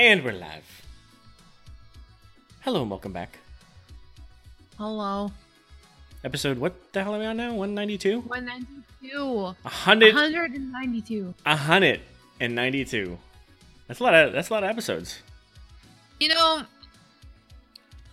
[0.00, 0.64] And we're live.
[2.60, 3.36] Hello and welcome back.
[4.78, 5.30] Hello.
[6.24, 7.52] Episode, what the hell are we on now?
[7.52, 8.20] 192?
[8.20, 9.54] 192.
[9.60, 11.34] 100, 192.
[11.44, 13.18] 192.
[13.88, 15.20] That's a lot of, that's a lot of episodes.
[16.18, 16.62] You know,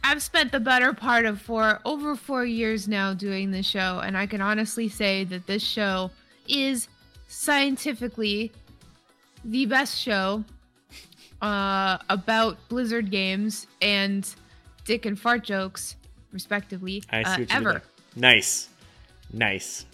[0.04, 4.18] I've spent the better part of four, over four years now doing this show, and
[4.18, 6.12] I can honestly say that this show
[6.50, 6.90] is
[7.30, 8.52] scientifically
[9.46, 10.44] the best show
[11.42, 14.28] uh, about Blizzard games and
[14.86, 15.96] dick and fart jokes,
[16.32, 17.82] respectively, I see uh, ever.
[18.16, 18.70] Nice.
[19.32, 19.86] Nice.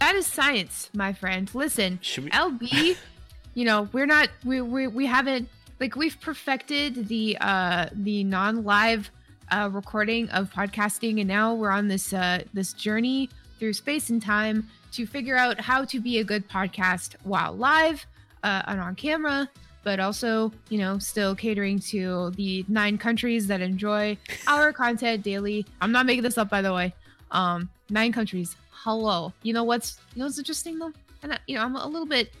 [0.00, 1.50] That is science, my friend.
[1.54, 2.96] Listen, Should we- LB,
[3.54, 9.10] you know, we're not we we we haven't like we've perfected the uh the non-live
[9.50, 13.28] uh recording of podcasting and now we're on this uh this journey
[13.58, 18.04] through space and time to figure out how to be a good podcast while live
[18.42, 19.48] uh and on camera
[19.82, 24.16] but also, you know, still catering to the nine countries that enjoy
[24.46, 25.64] our content daily.
[25.80, 26.92] I'm not making this up by the way.
[27.30, 28.56] Um, nine countries.
[28.70, 29.32] Hello.
[29.42, 32.06] You know what's you know what's interesting though, and I, you know I'm a little
[32.06, 32.32] bit,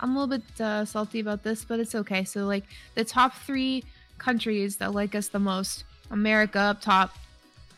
[0.00, 2.24] I'm a little bit uh, salty about this, but it's okay.
[2.24, 3.84] So like the top three
[4.18, 7.14] countries that like us the most: America up top,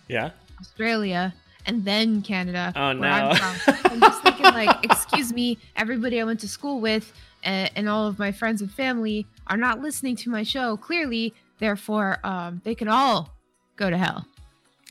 [0.09, 0.31] Yeah?
[0.61, 1.35] Australia,
[1.67, 2.73] and then Canada.
[2.77, 3.35] Oh, where I'm no.
[3.35, 3.77] from.
[3.93, 7.13] I'm just thinking like, excuse me, everybody I went to school with
[7.47, 10.77] and, and all of my friends and family are not listening to my show.
[10.77, 13.33] Clearly, therefore, um, they can all
[13.77, 14.27] go to hell.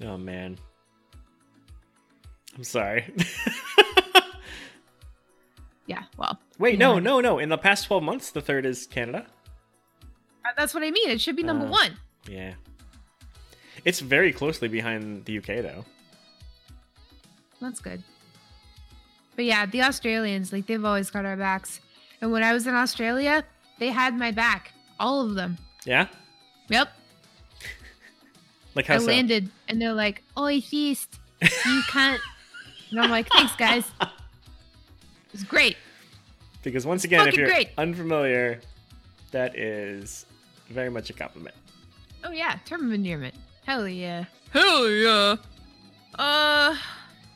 [0.03, 0.58] Oh, man.
[2.58, 3.14] I'm sorry.
[5.88, 6.02] Yeah.
[6.17, 7.38] Well, Wait, no, no, no.
[7.38, 9.28] In the past 12 months, the third is Canada.
[10.44, 11.12] uh, that's what I mean.
[11.12, 11.92] It should be number Uh, one.
[12.28, 12.53] Yeah.
[13.84, 15.86] It's very closely behind the UK, though.
[17.62, 18.02] That's good.
[19.36, 21.81] But yeah, the Australians, like they've always got our backs.
[22.21, 23.44] And when I was in Australia,
[23.80, 24.71] they had my back.
[24.99, 25.58] All of them.
[25.85, 26.08] Yeah?
[26.69, 26.89] Yep.
[28.75, 29.05] Like how I so?
[29.05, 31.17] landed and they're like, Oi feast.
[31.41, 32.19] You can't
[32.91, 33.84] and I'm like, thanks guys.
[35.34, 35.78] It's great.
[36.63, 37.69] Because once again, if you're great.
[37.78, 38.61] unfamiliar,
[39.31, 40.25] that is
[40.69, 41.56] very much a compliment.
[42.23, 43.35] Oh yeah, term of endearment.
[43.66, 44.25] Hell yeah.
[44.51, 45.35] Hell yeah.
[46.17, 46.78] Uh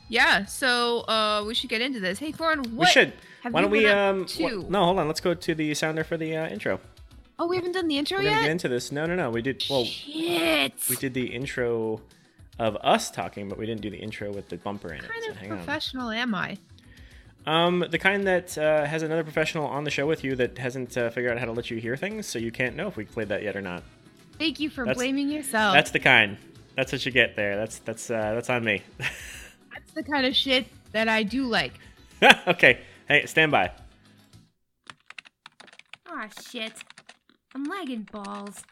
[0.08, 2.18] yeah, so uh we should get into this.
[2.18, 3.12] Hey Thorn, what we should.
[3.42, 3.86] Have Why don't we?
[3.86, 4.26] Um.
[4.26, 4.62] to?
[4.62, 5.06] wh- no, hold on.
[5.06, 6.80] Let's go to the sounder for the uh, intro.
[7.38, 8.24] Oh, we haven't done the intro yet?
[8.30, 8.42] We're yet?
[8.42, 8.92] get into this.
[8.92, 9.30] No, no, no.
[9.30, 9.64] We did.
[9.70, 10.74] Well, Shit.
[10.90, 12.02] we did the intro
[12.58, 15.02] of us talking, but we didn't do the intro with the bumper in it.
[15.04, 15.56] What kind so of hang on.
[15.58, 16.58] professional am I?
[17.46, 20.96] Um, the kind that uh, has another professional on the show with you that hasn't
[20.98, 23.06] uh, figured out how to let you hear things, so you can't know if we
[23.06, 23.82] played that yet or not.
[24.38, 25.72] Thank you for That's- blaming yourself.
[25.74, 26.36] That's the kind.
[26.76, 27.56] That's what you get there.
[27.56, 28.82] That's that's uh, that's on me.
[28.98, 31.72] That's the kind of shit that I do like.
[32.46, 32.80] okay.
[33.10, 33.72] Hey, stand by.
[36.06, 36.74] Aw, shit.
[37.56, 38.62] I'm lagging balls.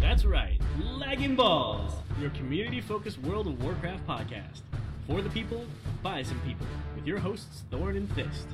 [0.00, 0.60] That's right,
[0.98, 4.62] Lagging Balls, your community focused World of Warcraft podcast.
[5.06, 5.64] For the people,
[6.02, 6.66] by some people,
[6.96, 8.48] with your hosts, Thorn and Fist.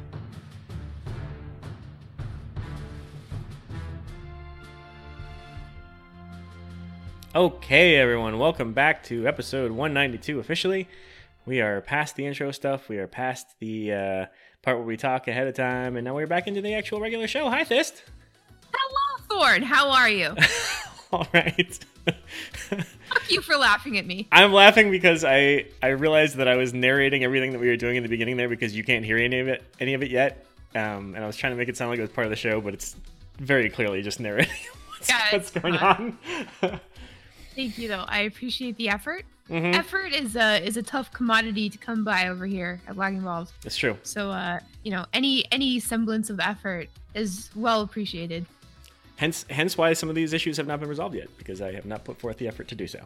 [7.34, 10.86] Okay, everyone, welcome back to episode 192 officially.
[11.46, 12.90] We are past the intro stuff.
[12.90, 14.26] We are past the uh,
[14.68, 17.26] part where we talk ahead of time, and now we're back into the actual regular
[17.26, 17.48] show.
[17.48, 18.02] Hi, Fist.
[18.74, 19.62] Hello, Thorn.
[19.62, 20.34] How are you?
[21.12, 21.78] All right.
[22.68, 24.28] Fuck you for laughing at me.
[24.30, 27.96] I'm laughing because I I realized that I was narrating everything that we were doing
[27.96, 30.44] in the beginning there because you can't hear any of it any of it yet,
[30.74, 32.36] um, and I was trying to make it sound like it was part of the
[32.36, 32.94] show, but it's
[33.38, 34.52] very clearly just narrating
[34.90, 36.18] what's, Yeah, what's going fine.
[36.62, 36.80] on.
[37.56, 38.04] Thank you, though.
[38.06, 39.24] I appreciate the effort.
[39.48, 39.74] Mhm.
[39.74, 43.52] Effort is a is a tough commodity to come by over here at Lagging Balls.
[43.64, 43.96] It's true.
[44.02, 48.46] So, uh, you know, any any semblance of effort is well appreciated.
[49.16, 51.86] Hence, hence why some of these issues have not been resolved yet because I have
[51.86, 53.00] not put forth the effort to do so.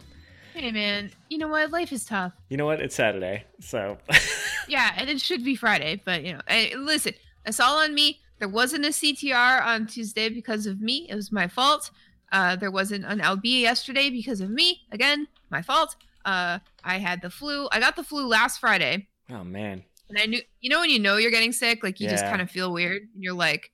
[0.53, 1.11] Hey, man.
[1.31, 1.71] You know what?
[1.71, 2.35] Life is tough.
[2.51, 2.81] You know what?
[2.81, 3.97] It's Saturday, so
[4.69, 7.15] Yeah, and it should be Friday, but you know, eh, listen,
[7.45, 8.21] that's all on me.
[8.39, 11.07] There wasn't a CTR on Tuesday because of me.
[11.09, 11.91] It was my fault.
[12.33, 14.83] Uh, there wasn't an LB yesterday because of me.
[14.91, 15.97] Again, my fault.
[16.25, 17.69] Uh, I had the flu.
[17.73, 20.41] I got the flu last Friday, oh man, and I knew.
[20.61, 23.03] You know when you know you're getting sick, like you just kind of feel weird.
[23.15, 23.71] And you're like,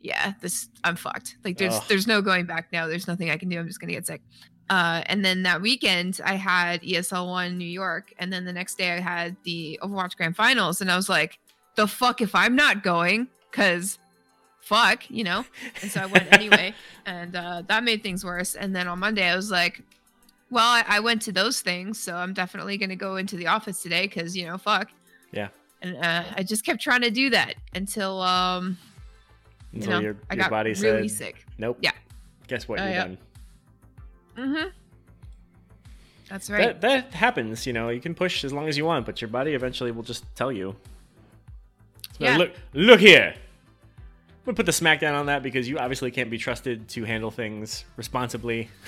[0.00, 1.36] yeah, this I'm fucked.
[1.44, 1.84] Like there's Ugh.
[1.88, 2.86] there's no going back now.
[2.86, 3.58] There's nothing I can do.
[3.58, 4.22] I'm just gonna get sick.
[4.70, 8.76] Uh, and then that weekend I had ESL one New York, and then the next
[8.76, 11.38] day I had the Overwatch Grand Finals, and I was like,
[11.76, 13.98] the fuck if I'm not going, cause
[14.60, 15.44] fuck, you know.
[15.80, 16.74] And so I went anyway,
[17.06, 18.54] and uh, that made things worse.
[18.54, 19.82] And then on Monday I was like,
[20.50, 23.82] well, I, I went to those things, so I'm definitely gonna go into the office
[23.82, 24.90] today, cause you know, fuck.
[25.32, 25.48] Yeah.
[25.82, 28.76] And uh, I just kept trying to do that until um,
[29.72, 31.46] until you know, your, I your got body really said, sick.
[31.58, 31.92] "Nope." Yeah.
[32.46, 32.80] guess what?
[32.80, 33.02] Oh, You're yeah.
[33.04, 33.18] done.
[34.36, 34.68] Mm-hmm.
[36.28, 36.80] That's right.
[36.80, 37.66] That that happens.
[37.66, 40.02] You know, you can push as long as you want, but your body eventually will
[40.02, 40.68] just tell you.
[42.18, 42.36] Like, Yeah.
[42.38, 43.34] Look, look here.
[43.36, 47.30] I'm gonna put the smackdown on that because you obviously can't be trusted to handle
[47.30, 48.68] things responsibly.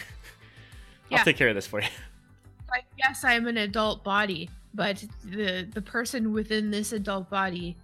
[1.19, 1.89] I'll take care of this for you.
[2.71, 7.77] like, yes, I am an adult body, but the the person within this adult body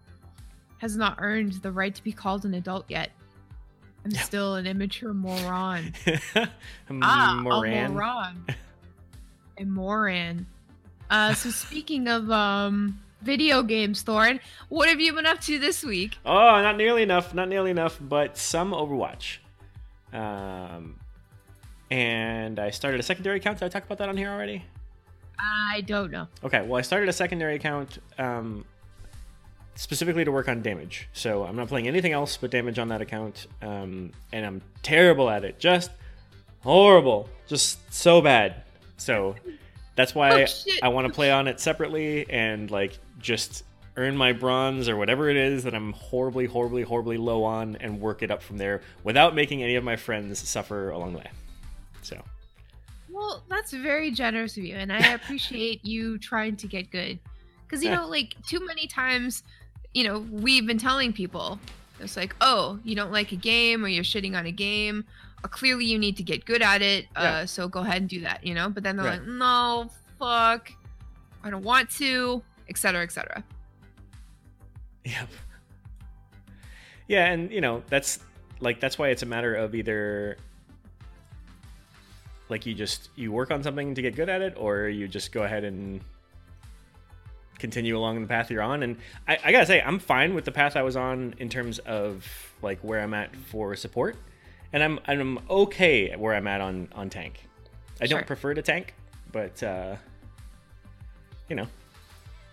[0.79, 3.11] has not earned the right to be called an adult yet.
[4.05, 4.21] I'm Yeah.
[4.23, 5.93] still an immature moron.
[7.03, 7.87] Ah, Moran.
[7.87, 8.45] a moron.
[9.59, 10.47] a moron.
[11.11, 14.39] Uh, so speaking of um video games, Thorn,
[14.69, 16.19] what have you been up to this week?
[16.25, 17.35] Oh, not nearly enough.
[17.35, 19.39] Not nearly enough, but some Overwatch.
[20.13, 20.97] Um,
[21.91, 23.59] and I started a secondary account.
[23.59, 24.65] Did I talk about that on here already?
[25.39, 26.29] I don't know.
[26.45, 28.65] Okay, well, I started a secondary account um,
[29.75, 31.09] specifically to work on damage.
[31.13, 35.29] So I'm not playing anything else but damage on that account, um, and I'm terrible
[35.29, 35.59] at it.
[35.59, 35.91] Just
[36.63, 37.29] horrible.
[37.47, 38.63] Just so bad.
[38.97, 39.35] So
[39.95, 40.83] that's why Oh, shit.
[40.83, 43.65] I want to play on it separately and like just
[43.99, 48.01] earn my bronze or whatever it is that I'm horribly, horribly, horribly low on and
[48.01, 51.31] work it up from there without making any of my friends suffer along the way.
[52.07, 52.23] So
[53.11, 57.19] Well, that's very generous of you, and I appreciate you trying to get good.
[57.67, 59.43] Because you know, like too many times,
[59.95, 61.59] you know, we've been telling people
[61.99, 65.05] it's like, oh, you don't like a game, or you're shitting on a game.
[65.45, 67.07] Or clearly, you need to get good at it.
[67.15, 67.23] Yeah.
[67.23, 68.45] Uh, so go ahead and do that.
[68.47, 68.69] You know.
[68.69, 69.19] But then they're Right.
[69.19, 70.71] like, no, fuck,
[71.43, 73.43] I don't want to, etc., etc.
[75.05, 75.29] Yep.
[77.09, 78.21] Yeah, and you know, that's
[78.61, 80.37] like that's why it's a matter of either
[82.49, 85.33] like you just you work on something to get good at it or you just
[85.33, 86.01] go ahead and
[87.59, 88.97] continue along the path you're on and
[89.27, 92.27] I, I gotta say i'm fine with the path i was on in terms of
[92.61, 94.17] like where i'm at for support
[94.75, 97.49] and i'm i'm okay at where i'm at on on tank
[98.01, 98.19] i Sure.
[98.19, 98.95] don't prefer to tank
[99.33, 99.97] but uh
[101.49, 101.67] you know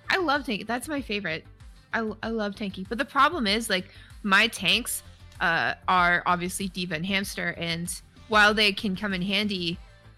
[0.10, 0.68] I love tanky.
[0.68, 1.44] That's my favorite.
[1.92, 2.86] I, I love tanky.
[2.88, 3.86] But the problem is, like,
[4.22, 5.02] my tanks
[5.42, 7.92] uh, are obviously D.Va and Hamster, and
[8.34, 9.78] while they can come in handy,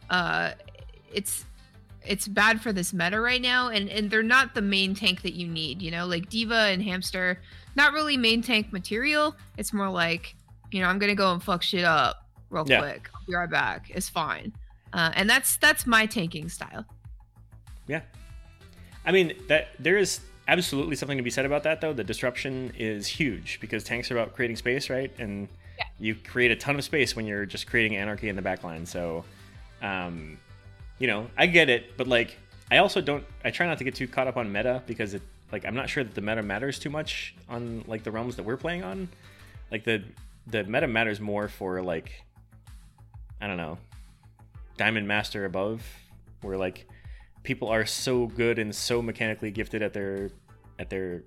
[0.10, 0.52] uh,
[1.14, 1.44] it's
[2.06, 5.34] it's bad for this meta right now, and and they're not the main tank that
[5.34, 5.82] you need.
[5.82, 7.42] You know, like D.Va and Hamster,
[7.76, 9.36] not really main tank material.
[9.58, 10.34] It's more like,
[10.72, 12.80] you know, I'm gonna go and fuck shit up real Yeah.
[12.80, 13.10] quick.
[13.14, 13.92] I'll be right back.
[13.94, 14.54] It's fine.
[14.94, 16.86] Uh, and that's that's my tanking style.
[17.86, 18.02] Yeah.
[19.06, 21.92] I mean, that there is absolutely something to be said about that though.
[21.92, 25.12] The disruption is huge because tanks are about creating space, right?
[25.20, 25.50] And.
[26.00, 28.88] You create a ton of space when you're just creating anarchy in the backline.
[28.88, 29.24] So
[29.82, 30.38] um
[30.98, 32.38] you know, I get it, but like
[32.72, 35.22] I also don't I try not to get too caught up on meta because it
[35.52, 38.44] like I'm not sure that the meta matters too much on like the realms that
[38.44, 39.10] we're playing on.
[39.72, 40.04] Like the
[40.48, 42.12] the meta matters more for like
[43.42, 43.78] I don't know,
[44.78, 45.84] Diamond Master above,
[46.42, 46.88] where like
[47.44, 50.30] people are so good and so mechanically gifted at their
[50.80, 51.24] at their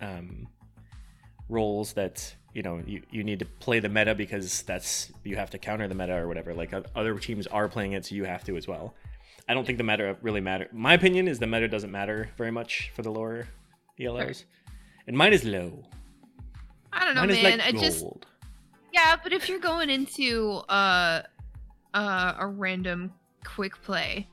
[0.00, 0.48] um,
[1.48, 5.50] roles that you know you, you need to play the meta because that's you have
[5.50, 6.54] to counter the meta or whatever.
[6.54, 8.94] Like other teams are playing it, so you have to as well.
[9.48, 10.68] I don't think the meta really matter.
[10.72, 13.48] My opinion is the meta doesn't matter very much for the lower
[13.98, 14.44] ELOs,
[15.06, 15.84] and mine is low.
[16.92, 17.58] I don't know, mine man.
[17.58, 18.04] like I just
[18.92, 21.22] Yeah, but if you're going into uh,
[21.94, 23.12] uh, a random
[23.44, 24.28] quick play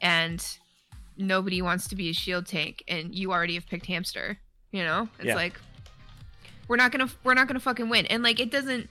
[0.00, 0.44] and
[1.16, 4.38] nobody wants to be a shield tank and you already have picked hamster,
[4.72, 5.08] you know?
[5.18, 5.34] It's Yeah.
[5.34, 5.60] like
[6.70, 8.06] we're not to we're not to fucking win.
[8.06, 8.88] And like it doesn't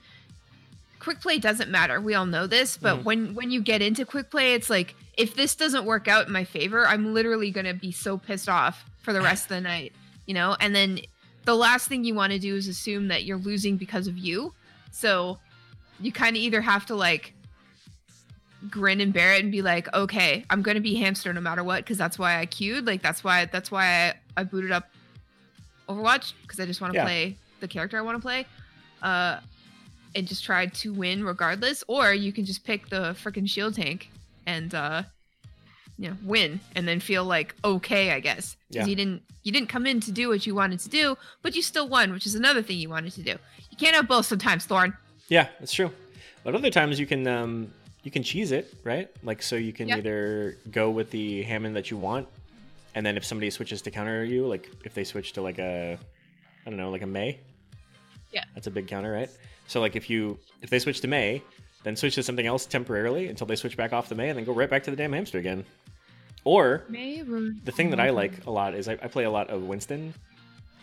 [1.00, 2.01] quick play doesn't matter.
[2.01, 3.03] We all know this, but Mhm.
[3.05, 6.33] when when you get into quick play, it's like if this doesn't work out in
[6.33, 9.93] my favor, I'm literally to be so pissed off for the rest of the night,
[10.25, 10.57] you know?
[10.59, 11.00] And then
[11.45, 14.53] the last thing you want to do is assume that you're losing because of you.
[14.91, 15.39] So
[16.01, 17.33] you kind of either have to like
[18.69, 21.86] grin and bear it and be like, okay, I'm gonna be hamster no matter what,
[21.86, 22.86] because that's why I queued.
[22.86, 23.86] Like that's why that's why
[24.36, 24.89] I, I booted up
[25.88, 27.05] Overwatch because I just want to Yeah.
[27.05, 28.46] play the character I want to play.
[29.01, 29.39] Uh,
[30.16, 31.84] and just try to win regardless.
[31.88, 34.10] Or you can just pick the freaking shield tank
[34.48, 35.04] and uh,
[35.98, 38.58] you know win and then feel like okay, I guess.
[38.70, 38.80] Yeah.
[38.80, 41.56] Because you didn't you didn't come in to do what you wanted to do, but
[41.56, 43.32] you still won, which is another thing you wanted to do.
[43.70, 44.96] You can't have both sometimes, Thorn.
[45.28, 45.92] Yeah, that's true.
[46.44, 47.72] But other times you can um,
[48.04, 49.10] you can cheese it, right?
[49.24, 49.98] Like so you can Yeah.
[49.98, 52.28] either go with the Hammond that you want,
[52.96, 56.00] and then if somebody switches to counter you, like if they switch to like a
[56.66, 57.39] I don't know, like a Mei.
[58.31, 58.43] Yeah.
[58.55, 59.29] That's a big counter, right?
[59.67, 61.41] So like if you if they switch to Mei,
[61.83, 64.45] then switch to something else temporarily until they switch back off the Mei and then
[64.45, 65.65] go right back to the damn hamster again.
[66.43, 69.63] Or the thing that I like a lot is I, I play a lot of
[69.63, 70.13] Winston,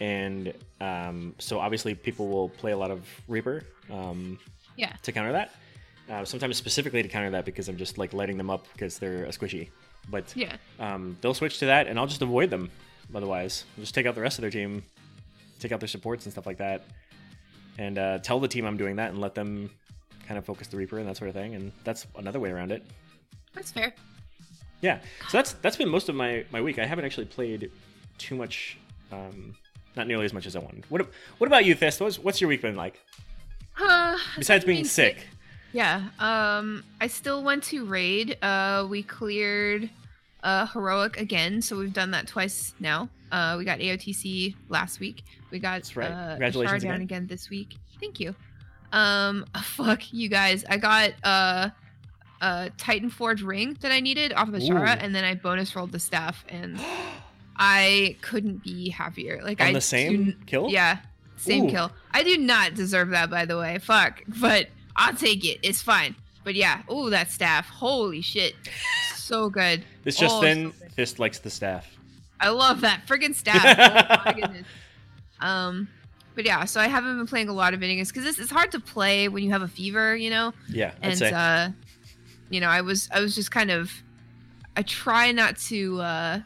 [0.00, 4.38] and um, so obviously people will play a lot of Reaper um,
[4.76, 4.92] Yeah.
[5.02, 5.54] to counter that.
[6.10, 9.24] Uh, sometimes specifically to counter that because I'm just like lighting them up because they're
[9.24, 9.70] a squishy.
[10.10, 10.56] But Yeah.
[10.78, 12.70] um, they'll switch to that, and I'll just avoid them.
[13.14, 14.82] Otherwise, I'll just take out the rest of their team,
[15.58, 16.84] take out their supports and stuff like that,
[17.78, 19.70] and uh, tell the team I'm doing that, and let them
[20.26, 21.54] kind of focus the Reaper and that sort of thing.
[21.54, 22.84] And that's another way around it.
[23.54, 23.94] That's fair.
[24.80, 25.00] Yeah.
[25.28, 26.78] So that's that's been most of my my week.
[26.78, 27.70] I haven't actually played
[28.18, 28.78] too much.
[29.12, 29.54] Um,
[29.96, 30.84] not nearly as much as I wanted.
[30.90, 32.00] What What about you, Fist?
[32.00, 33.00] What's What's your week been like?
[33.78, 35.26] Uh, Besides being from sick.
[35.74, 36.08] Yeah.
[36.18, 38.42] Um, I still went to raid.
[38.42, 39.90] Uh, we cleared
[40.42, 43.08] uh heroic again, so we've done that twice now.
[43.32, 45.24] Uh, we got AOTC last week.
[45.50, 46.10] We got That's right.
[46.10, 47.00] uh, Congratulations again.
[47.00, 47.74] again this week.
[48.00, 48.34] Thank you.
[48.92, 50.64] Um, fuck you guys.
[50.68, 51.70] I got uh
[52.42, 55.00] a Titan Forge ring that I needed off of Azshara, Ooh.
[55.00, 56.78] and then I bonus rolled the staff, and
[57.56, 59.40] I couldn't be happier.
[59.42, 60.68] Like On I the do same kill?
[60.68, 60.98] yeah,
[61.36, 61.70] same Ooh.
[61.70, 61.92] kill.
[62.12, 63.78] I do not deserve that, by the way.
[63.78, 65.58] Fuck, but I'll take it.
[65.62, 66.14] It's fine.
[66.44, 67.68] But yeah, oh that staff.
[67.68, 68.54] Holy shit,
[69.26, 69.84] so good.
[70.04, 70.86] It's just Oh, then so.
[70.94, 71.86] Fist likes the staff.
[72.40, 73.64] I love that friggin' staff.
[73.64, 74.66] oh my goodness.
[75.40, 75.88] Um,
[76.34, 78.72] but yeah, so I haven't been playing a lot of Vinigus because it's, it's hard
[78.72, 80.52] to play when you have a fever, you know.
[80.68, 81.68] Yeah, And uh,
[82.50, 83.90] you know, I was I was just kind of
[84.76, 86.00] I try not to.
[86.00, 86.40] uh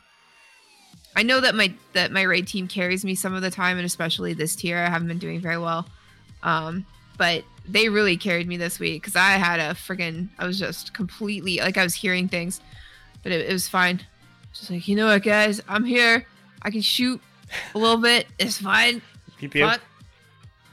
[1.17, 3.85] I know that my that my raid team carries me some of the time, and
[3.87, 5.89] especially this tier, I haven't been doing very well.
[6.45, 6.87] Um,
[7.19, 10.93] but they really carried me this week because I had a friggin' I was just
[10.95, 12.61] completely like I was hearing things,
[13.23, 14.01] but it, it was fine.
[14.53, 16.27] Just like you know what, guys, I'm here.
[16.63, 17.21] I can shoot
[17.75, 18.27] a little bit.
[18.39, 19.03] It's fine.
[19.63, 19.81] But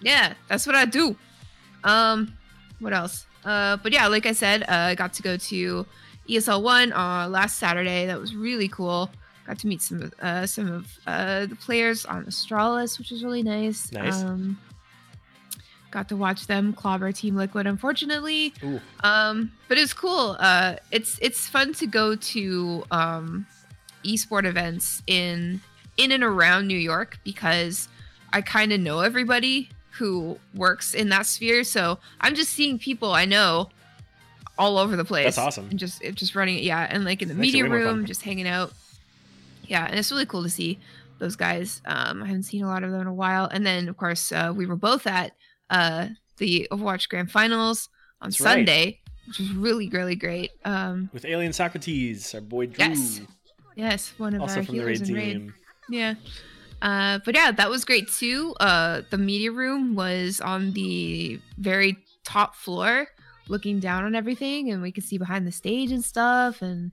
[0.01, 1.15] yeah, that's what I do.
[1.83, 2.33] Um,
[2.79, 3.25] what else?
[3.45, 5.85] Uh, but yeah, like I said, uh, I got to go to
[6.27, 8.05] ESL one uh last Saturday.
[8.05, 9.09] That was really cool.
[9.45, 13.23] Got to meet some of uh some of uh the players on Astralis, which was
[13.23, 13.91] really nice.
[13.91, 14.23] Nice.
[14.23, 14.59] Um,
[15.91, 17.67] got to watch them clobber Team Liquid.
[17.67, 18.79] Unfortunately, Ooh.
[19.03, 20.35] um, but it's cool.
[20.39, 23.45] Uh, it's it's fun to go to um,
[24.03, 25.61] esport events in
[25.97, 27.87] in and around New York because
[28.33, 31.63] I kind of know everybody who works in that sphere.
[31.63, 33.69] So I'm just seeing people I know
[34.57, 35.25] all over the place.
[35.25, 35.69] That's awesome.
[35.69, 37.87] And just just running, yeah, and like in the Makes media way more fun.
[37.97, 38.73] room, just hanging out.
[39.65, 40.79] Yeah, and it's really cool to see
[41.19, 41.81] those guys.
[41.85, 43.45] Um, I haven't seen a lot of them in a while.
[43.45, 45.33] And then of course uh, we were both at
[45.69, 46.07] uh,
[46.37, 47.89] the Overwatch Grand Finals
[48.21, 48.53] on That's right.
[48.53, 50.51] Sunday, which was really really great.
[50.65, 52.85] Um, With Alien Socrates, our boy Drew.
[52.85, 53.21] Yes.
[53.75, 55.53] yes, one of Also our from the raid in raid.
[55.89, 56.15] Yeah.
[56.81, 58.53] Uh, but yeah, that was great too.
[58.59, 63.07] Uh, the media room was on the very top floor,
[63.47, 66.61] looking down on everything, and we could see behind the stage and stuff.
[66.61, 66.91] And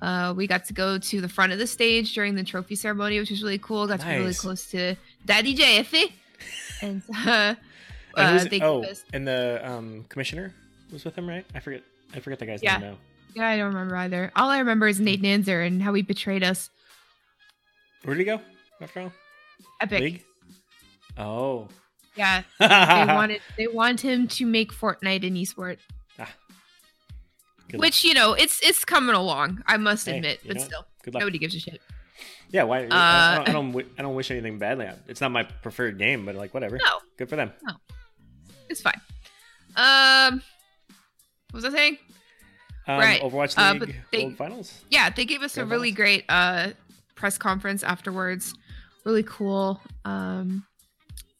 [0.00, 3.18] uh, we got to go to the front of the stage during the trophy ceremony,
[3.18, 3.86] which was really cool.
[3.86, 6.12] Got to be really close to Daddy JFE.
[6.80, 7.54] And uh,
[8.16, 10.54] uh, they oh, gave us- and the um, commissioner
[10.92, 11.44] was with him, right?
[11.54, 11.82] I forget.
[12.14, 12.78] I forget the guy's Yeah.
[12.78, 12.98] name now.
[13.34, 14.32] yeah, I don't remember either.
[14.36, 16.70] All I remember is Nate Nanzer and how he betrayed us.
[18.04, 18.40] Where did he go?
[18.80, 19.12] After all,
[19.80, 20.00] Epic.
[20.00, 20.24] League.
[21.18, 21.68] Oh.
[22.16, 22.66] Yeah, they
[23.14, 25.78] wanted they want him to make Fortnite an esport.
[26.16, 27.82] Good luck.
[27.82, 29.62] Which you know, it's it's coming along.
[29.66, 31.20] I must Hey, admit, but know, still, Good luck.
[31.20, 31.80] nobody gives a shit.
[32.50, 32.80] Yeah, why?
[32.80, 33.86] I, Uh, don't, I don't.
[33.98, 34.88] I don't wish anything badly.
[35.06, 36.78] It's not my preferred game, but like whatever.
[36.78, 37.52] No, Good for them.
[38.70, 39.00] It's fine.
[39.76, 40.42] Um,
[41.50, 41.98] what was I saying?
[42.88, 43.20] Um, Right.
[43.20, 44.80] Overwatch Uh, League but they- World Finals.
[44.90, 45.96] Yeah, they gave us a really finals.
[45.96, 46.70] great uh
[47.14, 48.54] press conference afterwards.
[49.04, 49.80] Really cool.
[50.04, 50.64] Um,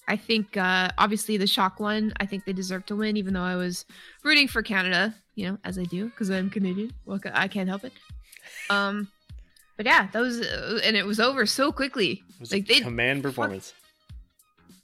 [0.09, 2.13] I think uh obviously the shock won.
[2.21, 3.85] I think they deserve to win, even though I was
[4.25, 5.15] rooting for Canada.
[5.37, 6.93] You know, as I do because I'm Canadian.
[7.07, 7.93] Well, I can't help it.
[8.69, 9.09] Um,
[9.77, 12.23] but yeah, that was uh, and it was over so quickly.
[12.35, 13.73] It was Like, a they- command performance.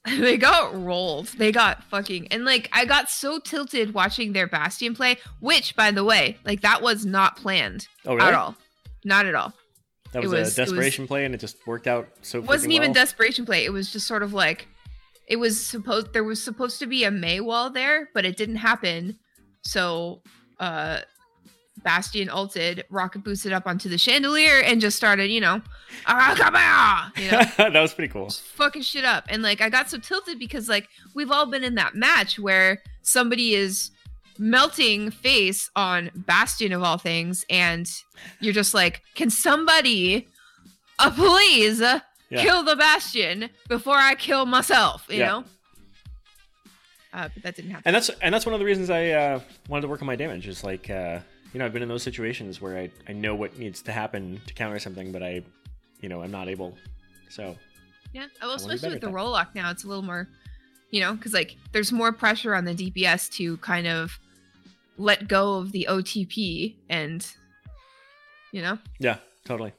[0.21, 1.27] they got rolled.
[1.29, 5.91] They got fucking and like I got so tilted watching their Bastion play, which by
[5.91, 8.29] the way, like that was not planned Oh really?
[8.29, 8.57] at all.
[9.05, 9.53] Not at all.
[10.13, 12.39] That was, was- a was- desperation play, and it just worked out so.
[12.39, 12.95] It wasn't even well.
[12.95, 13.65] desperation play.
[13.65, 14.69] It was just sort of like
[15.29, 18.57] it was supposed there was supposed to be a Mei wall there, but it didn't
[18.57, 19.19] happen.
[19.63, 20.23] So
[20.61, 21.01] uh
[21.87, 25.63] Bastion ulted, rocket boosted up onto the chandelier and just started, you know,
[26.07, 28.25] "Ah, you know, that was pretty cool.
[28.27, 29.25] just fucking shit up.
[29.29, 32.83] And like I got so tilted because like we've all been in that match where
[33.03, 33.93] somebody is
[34.37, 37.89] melting face on Bastion of all things, and
[38.41, 40.27] you're just like, can somebody
[40.99, 42.01] uh, please uh,
[42.31, 42.43] Yeah.
[42.43, 45.07] kill the Bastion before I kill myself?
[45.09, 45.27] You Yeah.
[45.27, 45.45] know.
[47.13, 47.83] Uh, but that didn't happen.
[47.87, 50.17] And that's and that's one of the reasons I uh, wanted to work on my
[50.17, 50.47] damage.
[50.49, 51.21] Is like uh,
[51.57, 54.39] you know I've been in those situations where I, I know what needs to happen
[54.47, 55.41] to counter something, but I
[56.03, 56.77] you know I'm not able.
[57.31, 57.57] So
[58.13, 59.13] Yeah, well, wanna be especially with the that.
[59.15, 60.29] role lock now, it's a little more,
[60.91, 64.19] you know, because like there's more pressure on the DPS to kind of
[64.99, 67.27] let go of the OTP and
[68.53, 69.73] you know, Yeah, totally.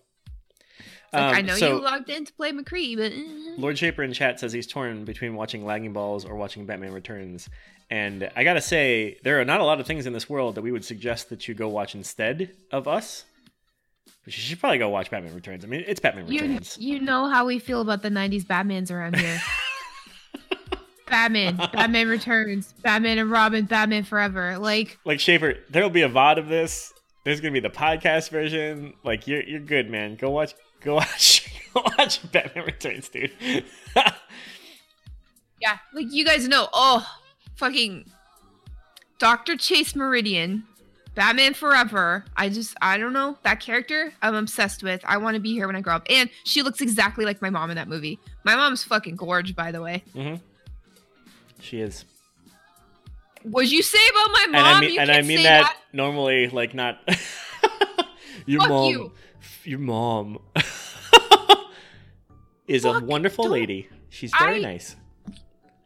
[1.14, 3.56] like, Um, I know so- you logged in to play McCree, but eh.
[3.60, 7.50] Lord Shaper in chat says he's torn between watching Lagging Balls or watching Batman Returns.
[7.90, 10.62] And I gotta say, there are not a lot of things in this world that
[10.62, 13.24] we would suggest that you go watch instead of us.
[14.26, 15.64] But you should probably go watch Batman Returns.
[15.64, 16.78] I mean, it's Batman you Returns.
[16.78, 19.40] you know how we feel about the '90s Batmans around here.
[21.10, 24.58] Batman, Batman Returns, Batman and Robin, Batman Forever.
[24.60, 26.92] Like, Like Shaper, there'll be a VOD of this.
[27.24, 28.94] There's gonna be the podcast version.
[29.06, 30.16] Like you're you're good, man.
[30.18, 33.32] Go watch go watch go watch Batman Returns, dude.
[35.62, 36.68] yeah, like you guys know.
[36.74, 37.06] Oh,
[37.58, 38.06] fucking
[39.20, 40.64] Doctor Chase Meridian,
[41.16, 42.26] Batman Forever.
[42.36, 44.14] I just, I don't know that character.
[44.22, 45.02] I'm obsessed with.
[45.06, 46.06] I want to be here when I grow up.
[46.10, 48.20] And she looks exactly like my mom in that movie.
[48.44, 50.04] My mom's fucking gorge, by the way.
[50.14, 50.36] hmm
[51.60, 52.06] She is.
[53.44, 54.56] What'd you say about my mom?
[54.56, 57.00] and I mean and I mean say that, normally, like not
[58.46, 58.92] your Fuck mom.
[58.92, 59.12] you.
[59.64, 60.40] Your mom
[62.68, 63.88] is a wonderful lady.
[64.10, 64.96] She's very I- nice,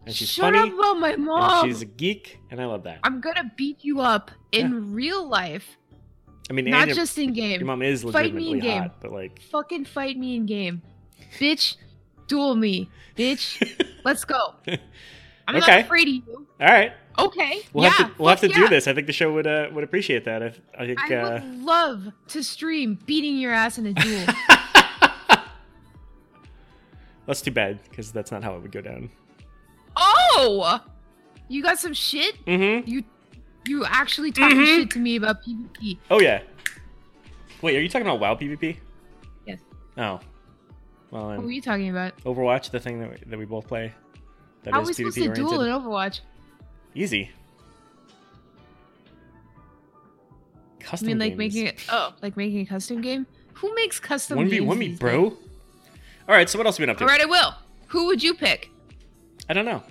[0.06, 0.70] and she's Shut funny.
[0.72, 1.68] up about my mom.
[1.68, 3.00] she's a geek, and I love that.
[3.04, 5.78] I'm gonna beat you up in real life,
[6.50, 7.60] I mean, not your, just in game.
[7.60, 8.92] your mom is Fight me in legitimately game.
[9.02, 10.82] but like, Fucking fight me in game,
[11.40, 11.76] bitch.
[12.28, 13.62] Duel me, bitch.
[14.06, 14.56] Let's go.
[14.68, 15.60] I'm Okay.
[15.60, 16.48] not afraid of you.
[16.62, 17.62] all right, Okay.
[17.74, 18.88] we'll yeah, have to we'll have to fuck do this.
[18.88, 20.42] I think the show would uh, would appreciate that.
[20.42, 21.00] I, I think.
[21.12, 24.26] I uh, would love to stream beating your ass in a duel.
[27.28, 29.10] That's too bad because that's not how it would go down.
[31.48, 32.44] You got some shit.
[32.46, 32.88] Mm-hmm.
[32.90, 33.04] You,
[33.68, 34.66] you actually talking Mhm.
[34.66, 35.98] shit to me about PvP.
[36.10, 36.42] Oh yeah.
[37.62, 38.78] Wait, are you talking about WoW PvP?
[39.46, 39.60] Yes.
[39.98, 40.20] Oh.
[41.12, 42.18] Well, What were you talking about?
[42.24, 43.94] Overwatch, the thing that we, that we both play.
[44.64, 45.76] That How is are we supposed PvP to duel oriented.
[45.84, 46.20] in Overwatch?
[46.96, 47.30] Easy.
[50.80, 51.08] Custom.
[51.08, 51.38] I mean, like games.
[51.56, 51.82] making it.
[51.90, 53.28] Oh, like making a custom game.
[53.56, 54.68] Who makes custom one v games?
[54.68, 55.26] one me, bro.
[55.26, 57.04] All right, so what else have we been up to?
[57.04, 57.54] All right, I will.
[57.88, 58.70] Who would you pick?
[59.50, 59.84] I don't know.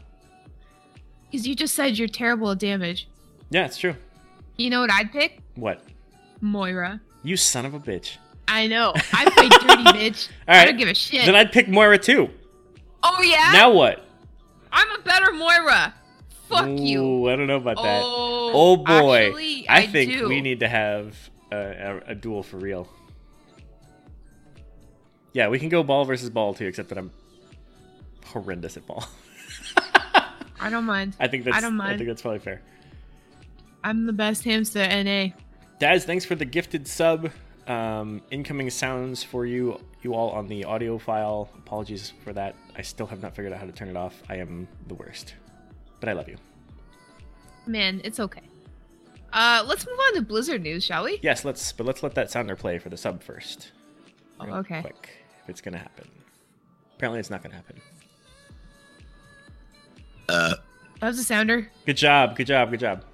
[1.31, 3.09] Because you just said you're terrible at damage.
[3.51, 3.95] Yeah, it's true.
[4.57, 5.41] You know what I'd pick?
[5.55, 5.83] What?
[6.41, 7.01] Moira.
[7.23, 8.17] You son of a bitch.
[8.49, 8.93] I know.
[9.13, 10.29] I play dirty bitch.
[10.49, 11.27] All I don't give a shit.
[11.27, 12.31] Then I'd pick Moira too.
[13.03, 13.51] oh yeah.
[13.53, 14.05] Now what?
[14.73, 15.95] I'm a better Moira.
[16.49, 17.29] Fuck you.
[17.29, 18.03] I don't know about that.
[18.05, 20.29] Oh, Oh boy, actually, I, I think do.
[20.29, 21.17] we need to have
[21.53, 22.89] a, a, a duel for real.
[25.33, 27.13] Yeah, we can go ball versus ball too, except that I'm
[28.27, 29.05] horrendous at ball.
[30.61, 31.17] I don't mind.
[31.19, 31.95] I think that's I don't mind.
[31.95, 32.61] I think that's probably fair.
[33.83, 34.87] I'm the best hamster.
[35.03, 35.29] Na.
[35.79, 37.31] Daz, thanks for the gifted sub.
[37.67, 41.49] Um, incoming sounds for you, you all on the audio file.
[41.57, 42.57] Apologies for that.
[42.77, 44.23] I still have not figured out how to turn it off.
[44.29, 45.35] I am the worst,
[46.01, 46.37] but I love you.
[47.67, 48.43] Man, it's okay.
[49.33, 51.21] Uh, let's move on to Blizzard news, shall we?
[51.23, 53.73] Yes, let's but let's let that sounder play for the sub first.
[54.41, 54.81] Oh, okay.
[54.81, 55.11] Quick,
[55.43, 56.09] if it's gonna happen.
[56.97, 57.81] Apparently, it's not gonna happen.
[60.31, 61.71] That was a sounder.
[61.87, 63.05] Good job, good job, good job.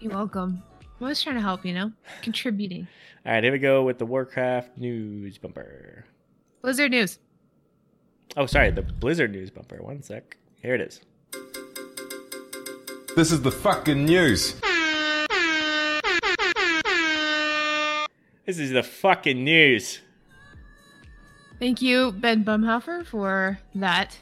[0.00, 0.62] You're welcome.
[1.00, 1.92] I was trying to help, you know?
[2.22, 2.86] Contributing.
[3.26, 6.04] All right, here we go with the Warcraft news bumper.
[6.60, 7.18] Blizzard news.
[8.36, 9.82] Oh, sorry, the Blizzard news bumper.
[9.82, 10.36] One sec.
[10.62, 11.00] Here it is.
[13.16, 14.54] This is the fucking news.
[18.46, 20.00] This is the fucking news.
[21.58, 24.18] Thank you, Ben Bumhofer, for that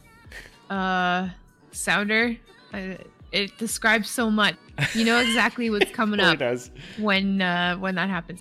[0.69, 1.29] uh,
[1.73, 2.37] sounder.
[2.73, 2.95] Uh,
[3.33, 4.57] it describes so much.
[4.95, 6.71] You know exactly what's coming up does.
[6.99, 8.41] when uh, when that happens.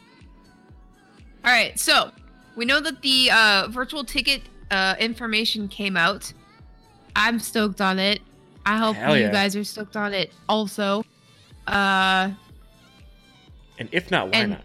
[1.46, 2.12] All right, so
[2.56, 6.32] we know that the uh, virtual ticket uh, information came out.
[7.16, 8.22] I'm stoked on it.
[8.66, 9.32] I hope Hell you yeah.
[9.32, 11.04] guys are stoked on it also.
[11.66, 12.32] Uh,
[13.78, 14.62] And if not, why And- not?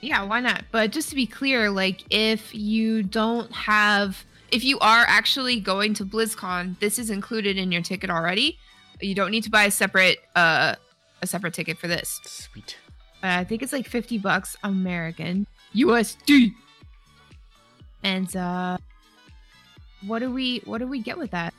[0.00, 0.64] yeah, why not?
[0.70, 5.94] But just to be clear, like if you don't have if you are actually going
[5.94, 8.58] to BlizzCon, this is included in your ticket already.
[9.00, 10.74] You don't need to buy a separate uh
[11.22, 12.20] a separate ticket for this.
[12.24, 12.76] Sweet.
[13.22, 16.54] Uh, I think it's like 50 bucks American USD.
[18.02, 18.78] And uh
[20.06, 21.54] what do we what do we get with that?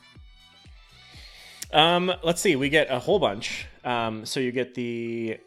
[1.72, 2.54] Um, let's see.
[2.54, 3.66] We get a whole bunch.
[3.84, 5.38] Um, so you get the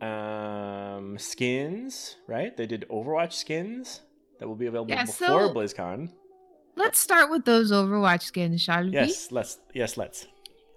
[0.00, 2.54] um skins, right?
[2.54, 4.02] They did Overwatch skins
[4.38, 6.10] that will be available Yeah, before so- BlizzCon.
[6.78, 8.90] Let's start with those Overwatch skins, shall we?
[8.90, 9.58] Yes, let's.
[9.72, 10.26] Yes, let's.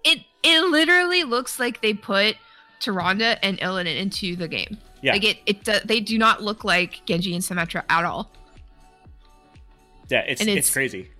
[0.02, 2.36] It it literally looks like they put
[2.80, 4.78] Tyrande and Illidan into the game.
[5.02, 8.30] Yeah, Like it, it they do not look like Genji and Symmetra at all.
[10.08, 10.20] yeah.
[10.20, 11.10] It's, it's it's- crazy.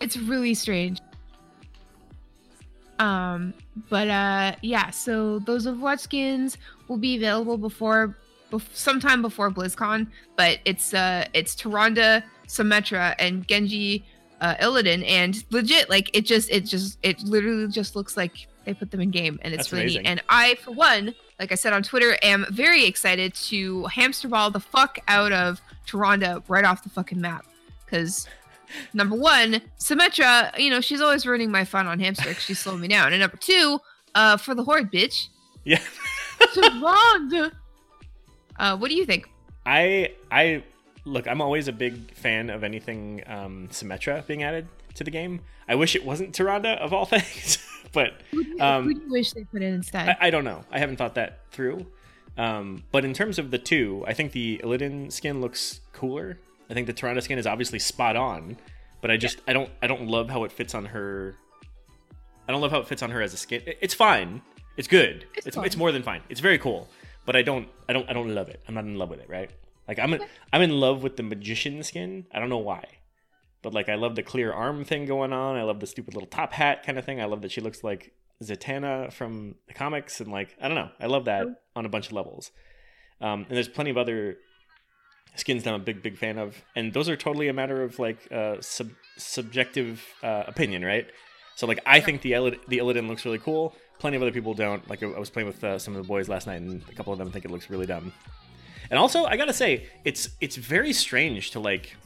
[0.00, 1.00] It's really strange.
[2.98, 3.52] Um,
[3.90, 4.90] but uh, yeah.
[4.90, 6.56] So those Overwatch skins
[6.88, 8.16] will be available before,
[8.50, 10.06] bef- sometime before BlizzCon.
[10.36, 14.04] But it's uh, it's Tyrande, Symmetra, and Genji,
[14.40, 18.74] uh, Illidan, and legit, like it just, it just, it literally just looks like they
[18.74, 20.02] put them in game, and it's That's really amazing.
[20.02, 20.08] neat.
[20.08, 24.50] And I, for one, like I said on Twitter, am very excited to hamster ball
[24.50, 27.46] the fuck out of Tyrande right off the fucking map,
[27.84, 28.26] because
[28.92, 32.80] number one, Symmetra, you know, she's always ruining my fun on hamster 'cause she's slowing
[32.80, 33.12] me down.
[33.12, 33.78] And number two,
[34.14, 35.28] uh, for the horde, bitch.
[35.64, 35.80] Yeah.
[36.54, 37.52] Tyrande.
[38.58, 39.28] Uh, what do you think?
[39.66, 40.62] I I
[41.04, 41.26] look.
[41.26, 45.40] I'm always a big fan of anything um, Symmetra being added to the game.
[45.68, 47.58] I wish it wasn't Tyrande of all things,
[47.92, 48.20] but
[48.60, 50.08] Um, who do you wish they put in instead?
[50.08, 50.64] I, I don't know.
[50.70, 51.86] I haven't thought that through.
[52.36, 56.38] Um, but in terms of the two, I think the Illidan skin looks cooler.
[56.68, 58.56] I think the Tyrande skin is obviously spot on,
[59.00, 61.36] but I just I don't I don't love how it fits on her.
[62.48, 63.62] I don't love how it fits on her as a skin.
[63.80, 64.42] It's fine.
[64.76, 65.26] It's good.
[65.36, 66.22] It's It's it's more than fine.
[66.28, 66.88] It's very cool,
[67.26, 68.62] but I don't I don't I don't love it.
[68.66, 69.28] I'm not in love with it.
[69.28, 69.50] Right?
[69.88, 72.26] Like I'm in, I'm in love with the magician skin.
[72.32, 72.84] I don't know why.
[73.62, 75.56] But like I love the clear arm thing going on.
[75.56, 77.20] I love the stupid little top hat kind of thing.
[77.20, 80.90] I love that she looks like Zatanna from the comics and like I don't know.
[81.00, 82.50] I love that on a bunch of levels.
[83.20, 84.36] Um, and there's plenty of other
[85.36, 87.98] skins that I'm a big big fan of, and those are totally a matter of
[87.98, 91.06] like uh, sub- subjective uh, opinion, right?
[91.56, 93.74] So like I think the Illid- the Illidan looks really cool.
[93.98, 94.88] Plenty of other people don't.
[94.88, 96.94] Like I I was playing with uh, some of the boys last night, and a
[96.94, 98.12] couple of them think it looks really dumb.
[98.90, 101.96] And also, I gotta say, it's it's very strange to like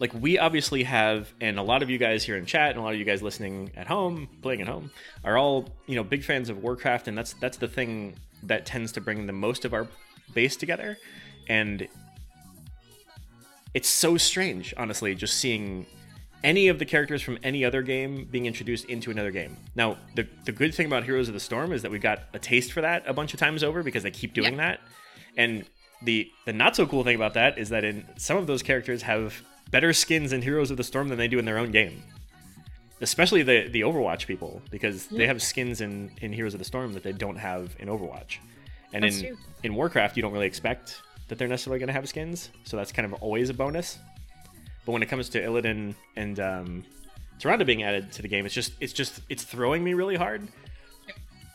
[0.00, 2.82] like we obviously have and a lot of you guys here in chat and a
[2.82, 4.90] lot of you guys listening at home playing at home
[5.24, 8.92] are all you know big fans of warcraft and that's that's the thing that tends
[8.92, 9.86] to bring the most of our
[10.34, 10.98] base together
[11.48, 11.86] and
[13.72, 15.86] it's so strange honestly just seeing
[16.44, 20.26] any of the characters from any other game being introduced into another game now the,
[20.44, 22.82] the good thing about heroes of the storm is that we got a taste for
[22.82, 24.80] that a bunch of times over because they keep doing that
[25.36, 25.64] and
[26.02, 29.02] the the not so cool thing about that is that in some of those characters
[29.02, 32.02] have better skins in Heroes of the Storm than they do in their own game.
[33.00, 36.92] Especially the the Overwatch people because they have skins in in Heroes of the Storm
[36.94, 38.38] that they don't have in Overwatch.
[38.92, 39.36] And That's in true.
[39.64, 42.92] in Warcraft you don't really expect that they're necessarily going to have skins, so that's
[42.92, 43.98] kind of always a bonus.
[44.84, 46.84] But when it comes to Illidan and um,
[47.40, 50.46] Tyrande being added to the game, it's just it's just it's throwing me really hard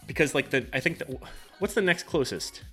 [0.08, 1.10] because like the I think that
[1.60, 2.64] what's the next closest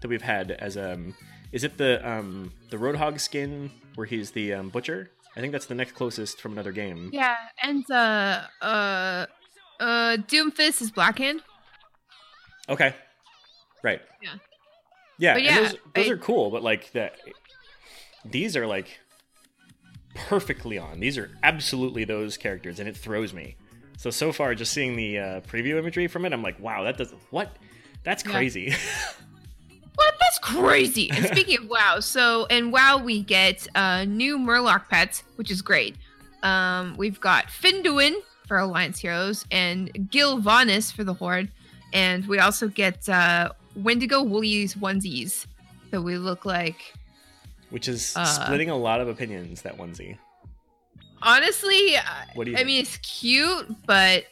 [0.00, 1.14] that we've had as um
[1.52, 5.10] is it the um the Roadhog skin where he's the um, butcher?
[5.36, 7.08] I think that's the next closest from another game.
[7.12, 9.26] yeah, and uh, uh,
[9.80, 11.40] uh, Doomfist is Blackhand.
[12.68, 12.94] Okay,
[13.82, 14.02] right.
[14.22, 14.34] Yeah.
[15.18, 17.16] Yeah, yeah, those those I- are cool, but like that,
[18.24, 18.98] these are like
[20.14, 21.00] perfectly on.
[21.00, 23.56] These are absolutely those characters, and it throws me.
[23.96, 26.96] So so far, just seeing the uh, preview imagery from it, I'm like, wow, that
[26.98, 27.54] does what?
[28.04, 28.32] That's Yeah.
[28.32, 28.74] crazy.
[29.94, 30.14] What?
[30.18, 31.10] That's crazy.
[31.10, 35.60] And speaking of WoW, so in WoW we get uh, new Murloc pets, which is
[35.60, 35.96] great.
[36.42, 38.14] Um, we've got Finduin
[38.48, 41.50] for Alliance Heroes and Gillvanas for the Horde,
[41.92, 45.44] and we also get uh, Wendigo Woolies onesies
[45.90, 46.94] that we look like.
[47.72, 48.24] Which is Uh.
[48.24, 49.62] splitting a lot of opinions.
[49.62, 50.16] That onesie.
[51.22, 51.94] Honestly,
[52.34, 52.66] What do you I think?
[52.66, 54.24] mean it's cute, but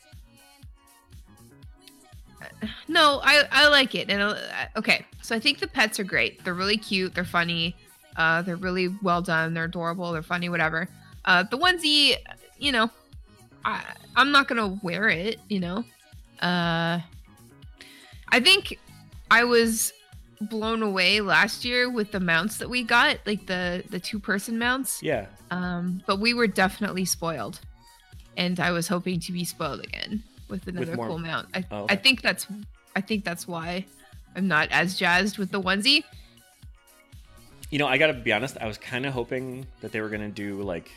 [2.88, 4.10] no, I I like it.
[4.10, 4.34] And uh,
[4.76, 6.42] okay, so I think the pets are great.
[6.44, 7.14] They're really cute.
[7.14, 7.76] They're funny.
[8.16, 9.54] Uh, they're really well done.
[9.54, 10.12] They're adorable.
[10.12, 10.48] They're funny.
[10.48, 10.88] Whatever.
[11.24, 12.16] Uh, the onesie,
[12.58, 12.90] you know,
[13.64, 13.82] I
[14.16, 15.38] I'm not gonna wear it.
[15.48, 15.78] You know,
[16.42, 17.00] uh,
[18.28, 18.78] I think
[19.30, 19.92] I was
[20.40, 24.58] blown away last year with the mounts that we got, like the the two person
[24.58, 25.02] mounts.
[25.02, 25.26] Yeah.
[25.50, 27.60] Um, but we were definitely spoiled,
[28.36, 31.48] and I was hoping to be spoiled again with another more- cool mount.
[31.54, 32.46] I, Oh, I think that's
[32.96, 33.84] I think that's why
[34.34, 36.04] I'm not as jazzed with the onesie.
[37.70, 38.56] You know, I gotta be honest.
[38.60, 40.90] I was kind of hoping that they were gonna do like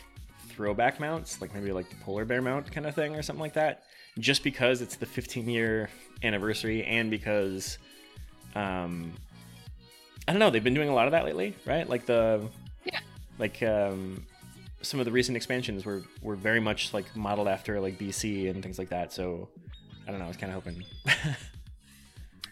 [0.48, 3.54] throwback mounts, like maybe like the polar bear mount kind of thing or something like
[3.54, 3.82] that,
[4.18, 5.88] just because it's the 15 year
[6.22, 7.78] anniversary and because,
[8.54, 9.12] um,
[10.26, 11.88] I don't know, they've been doing a lot of that lately, right?
[11.88, 12.48] Like the,
[12.84, 13.00] Yeah.
[13.38, 14.26] like um,
[14.82, 18.62] some of the recent expansions were were very much like modeled after like BC and
[18.62, 19.12] things like that.
[19.12, 19.48] So
[20.06, 20.26] I don't know.
[20.26, 20.84] I was kind of hoping.
[21.06, 21.14] I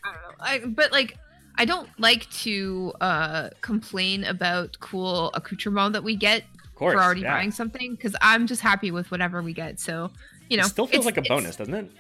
[0.04, 0.34] don't know.
[0.40, 1.16] I, but like
[1.56, 7.20] I don't like to uh complain about cool accoutrement that we get course, for already
[7.22, 7.34] yeah.
[7.34, 9.78] buying something because I'm just happy with whatever we get.
[9.78, 10.10] So
[10.48, 11.90] you know, it still feels like a bonus, doesn't it?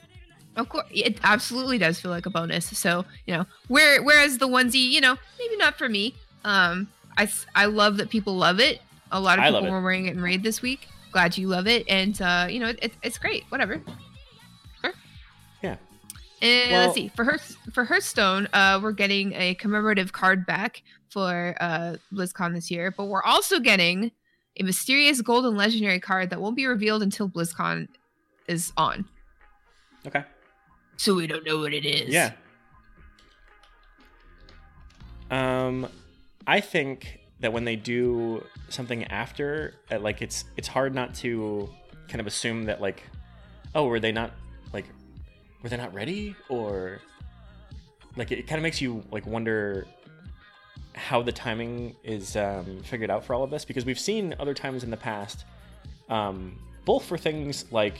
[0.56, 2.66] Of course, it absolutely does feel like a bonus.
[2.78, 6.14] So you know, where whereas the onesie, you know, maybe not for me.
[6.44, 8.80] Um, I I love that people love it.
[9.10, 10.88] A lot of people were wearing it in raid this week.
[11.10, 13.44] Glad you love it, and uh, you know, it, it's great.
[13.50, 13.80] Whatever.
[16.42, 17.08] And Well- let's see.
[17.14, 17.38] For her
[17.72, 23.04] for Hearthstone, uh, we're getting a commemorative card back for uh BlizzCon this year, but
[23.04, 24.10] we're also getting
[24.58, 27.86] a mysterious golden legendary card that won't be revealed until BlizzCon
[28.48, 29.04] is on.
[30.06, 30.24] Okay.
[30.96, 32.08] So we don't know what it is.
[32.10, 32.32] Yeah.
[35.30, 35.88] Um,
[36.46, 41.68] I think that when they do something after, uh, like it's it's hard not to
[42.08, 43.02] kind of assume that like,
[43.74, 44.32] oh, were they not
[44.72, 44.84] like,
[45.62, 47.00] were they not ready or
[48.16, 49.86] like it, kind of makes you like wonder
[50.94, 54.54] how the timing is um, figured out for all of this because we've seen other
[54.54, 55.46] times in the past,
[56.10, 57.98] um, both for things like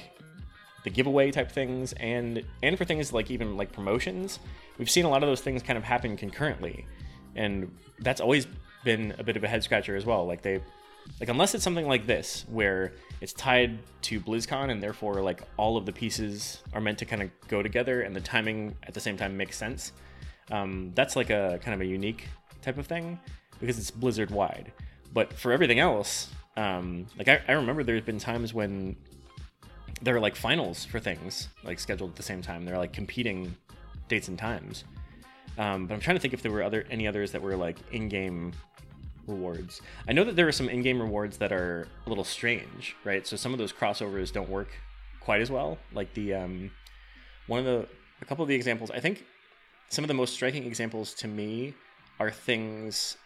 [0.84, 4.38] the giveaway type things and and for things like even like promotions
[4.78, 6.86] we've seen a lot of those things kind of happen concurrently.
[7.36, 8.46] And that's always
[8.84, 10.26] been a bit of a head scratcher as well.
[10.26, 10.60] Like they
[11.20, 15.76] like unless it's something like this where it's tied to blizzcon and therefore like all
[15.76, 19.00] of the pieces are meant to kind of go together and the timing at the
[19.00, 19.92] same time makes sense
[20.52, 22.28] um, that's like a kind of a unique
[22.60, 23.18] type of thing
[23.58, 24.70] because it's blizzard wide
[25.12, 28.94] but for everything else um, like I, I remember there's been times when
[30.02, 32.64] there are like finals for things like scheduled at the same time.
[32.64, 33.56] They're like competing
[34.08, 34.84] dates and times.
[35.58, 37.76] Um, but I'm trying to think if there were other any others that were like
[37.92, 38.52] in-game
[39.26, 39.80] rewards.
[40.08, 43.26] I know that there are some in-game rewards that are a little strange, right?
[43.26, 44.68] So some of those crossovers don't work
[45.20, 45.78] quite as well.
[45.92, 46.70] Like the um,
[47.46, 47.86] one of the
[48.20, 48.90] a couple of the examples.
[48.90, 49.24] I think
[49.88, 51.74] some of the most striking examples to me
[52.18, 53.16] are things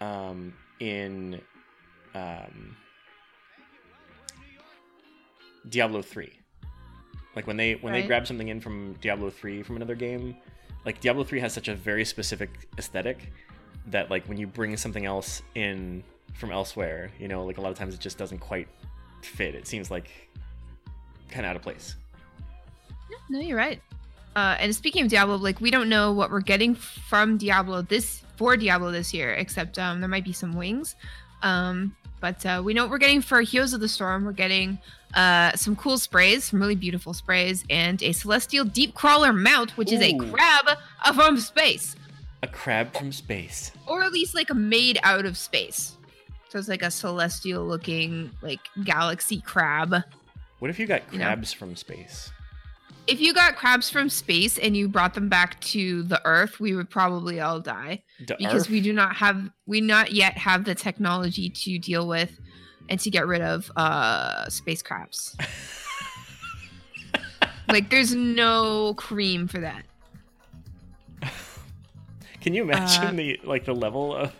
[0.00, 1.40] um, in
[2.14, 2.76] um,
[5.68, 6.30] Diablo 3.
[7.34, 10.36] Like when they when they grab something in from Diablo 3 from another game,
[10.86, 13.30] like Diablo 3 has such a very specific aesthetic
[13.88, 16.02] that like when you bring something else in
[16.34, 18.68] from elsewhere, you know, like a lot of times it just doesn't quite
[19.22, 19.54] fit.
[19.54, 20.10] It seems like
[21.28, 21.96] kind of out of place.
[23.28, 23.80] No, you're right.
[24.34, 28.22] Uh, and speaking of Diablo, like we don't know what we're getting from Diablo this
[28.36, 30.94] for Diablo this year, except um, there might be some wings.
[31.42, 34.24] Um, but uh, we know what we're getting for Heroes of the Storm.
[34.24, 34.78] We're getting
[35.14, 39.92] uh, some cool sprays, some really beautiful sprays, and a Celestial Deep Crawler mount, which
[39.92, 40.66] is a crab
[41.14, 41.94] from space,
[42.42, 43.72] A crab from space.
[43.86, 45.96] or at least like a made out of space.
[46.48, 49.94] So it's like a celestial looking like galaxy crab.
[50.58, 51.26] What if you got You know.
[51.26, 52.30] crabs from space?
[53.06, 56.74] If you got crabs from space and you brought them back to the Earth, we
[56.74, 58.02] would probably all die.
[58.24, 58.70] D- because arf?
[58.70, 62.38] we do not have we not yet have the technology to deal with
[62.88, 65.36] and to get rid of uh space crabs
[67.68, 69.82] like there's no cream for that
[72.40, 74.32] Can you imagine Uh, the like the level of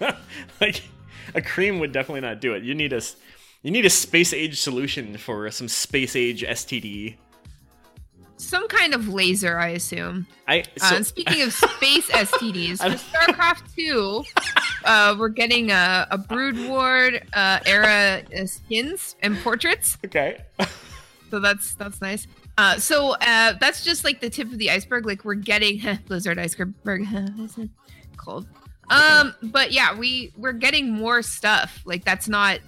[0.60, 0.82] like
[1.34, 2.62] a cream would definitely not do it.
[2.62, 3.02] You need a
[3.62, 7.16] you need a space age solution for some space age STD.
[8.38, 10.26] Some kind of laser i assume.
[10.46, 14.22] I uh, so, and speaking of space stds for starcraft 2
[14.84, 19.98] uh we're getting a, a Brood War uh era uh, skins and portraits.
[20.04, 20.42] Okay.
[21.30, 22.26] so that's that's nice.
[22.58, 25.06] Uh so uh that's just like the tip of the iceberg.
[25.06, 27.06] Like we're getting blizzard iceberg
[28.16, 28.46] cold
[28.88, 31.80] um but yeah we we're getting more stuff.
[31.86, 32.60] Like that's not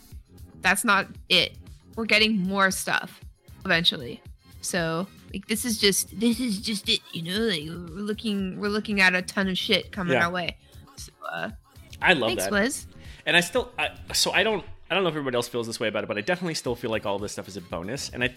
[0.62, 1.56] that's not it.
[1.94, 3.20] We're getting more stuff
[3.64, 4.22] eventually.
[4.60, 8.68] So like this is just this is just it you know like we're looking we're
[8.68, 10.26] looking at a ton of shit coming Yeah.
[10.26, 10.56] our way
[10.96, 11.50] so uh
[12.00, 12.52] I love thanks that.
[12.52, 12.86] Liz.
[13.26, 15.78] And I still I, so I don't I don't know if everybody else feels this
[15.78, 18.08] way about it, but I definitely still feel like all this stuff is a bonus,
[18.08, 18.34] and I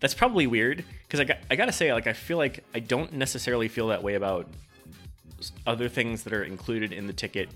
[0.00, 3.12] that's probably weird because I got I gotta say like I feel like I don't
[3.12, 4.48] necessarily feel that way about
[5.66, 7.48] other things that are included in the ticket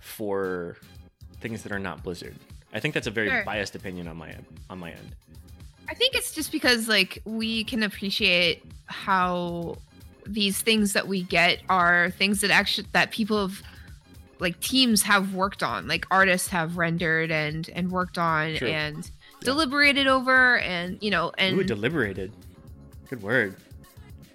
[0.00, 0.76] for
[1.40, 2.34] things that are not Blizzard.
[2.72, 3.44] I think that's a very Sure.
[3.44, 4.34] biased opinion on my
[4.68, 5.14] on my end.
[5.88, 9.76] I think it's just because like we can appreciate how
[10.26, 13.62] these things that we get are things that actually that people have
[14.40, 18.68] like teams have worked on, like artists have rendered and and worked on True.
[18.68, 22.32] and deliberated over and you know and Ooh, deliberated.
[23.08, 23.56] Good word.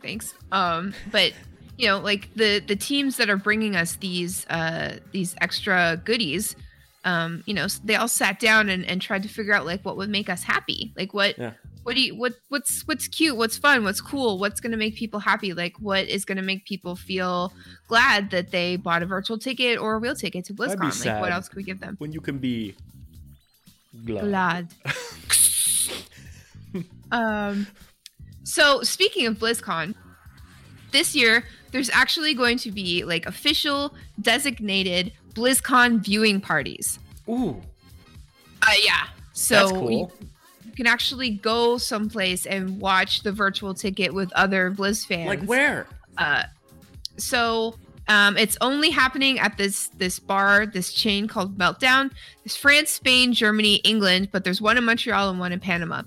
[0.01, 1.31] thanks um but
[1.77, 6.55] you know like the the teams that are bringing us these uh these extra goodies
[7.05, 9.97] um you know they all sat down and, and tried to figure out like what
[9.97, 10.93] would make us happy.
[10.95, 11.53] Like what Yeah.
[11.83, 13.35] what do you what what's what's cute?
[13.35, 13.83] What's fun?
[13.83, 14.39] What's cool?
[14.39, 15.53] What's going to make people happy?
[15.53, 17.53] Like what is going to make people feel
[17.87, 20.79] glad that they bought a virtual ticket or a real ticket to blizzcon?
[20.79, 21.21] Like sad.
[21.21, 21.95] what else could we give them?
[21.99, 22.75] When you can be
[24.05, 24.25] glad.
[24.25, 24.67] glad.
[27.11, 27.67] Um
[28.43, 29.93] so speaking of blizzcon
[30.91, 37.61] this year there's actually going to be like official designated blizzcon viewing parties Ooh,
[38.61, 40.11] uh yeah so cool.
[40.65, 45.27] you can actually go someplace and watch the virtual ticket with other Blizz fans.
[45.27, 45.87] Like where?
[46.17, 46.43] Uh,
[47.17, 47.75] so
[48.07, 52.11] um, it's only happening at this this bar, this chain called Meltdown.
[52.43, 56.03] There's France, Spain, Germany, England, but there's one in Montreal and one in Panama.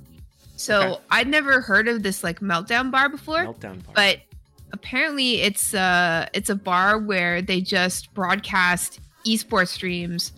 [0.57, 1.01] So Okay.
[1.11, 3.93] I'd never heard of this like Meltdown bar before, Meltdown bar.
[3.95, 4.19] but
[4.73, 10.33] apparently it's uh it's a bar where they just broadcast esports streams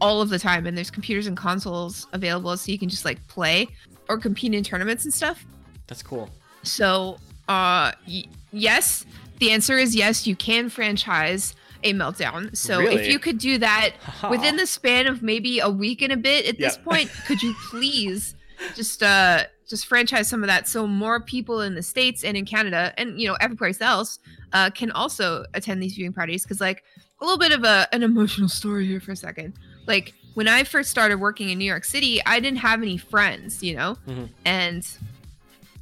[0.00, 3.24] all of the time, and there's computers and consoles available, so you can just like
[3.28, 3.66] play
[4.08, 5.44] or compete in tournaments and stuff.
[5.88, 6.30] That's cool.
[6.62, 9.04] So, uh, y- yes,
[9.38, 10.26] the answer is yes.
[10.26, 12.54] You can franchise a meltdown.
[12.56, 13.02] So, Really?
[13.02, 13.90] if you could do that
[14.30, 16.84] within the span of maybe a week and a bit, at this Yeah.
[16.84, 18.34] point, could you please
[18.74, 22.44] just uh just franchise some of that so more people in the states and in
[22.44, 24.18] Canada and you know every place else
[24.52, 26.42] uh, can also attend these viewing parties?
[26.42, 26.82] Because like
[27.20, 29.54] a little bit of a an emotional story here for a second.
[29.86, 33.62] Like when I first started working in New York City, I didn't have any friends,
[33.62, 34.28] you know, Mhm.
[34.44, 34.86] and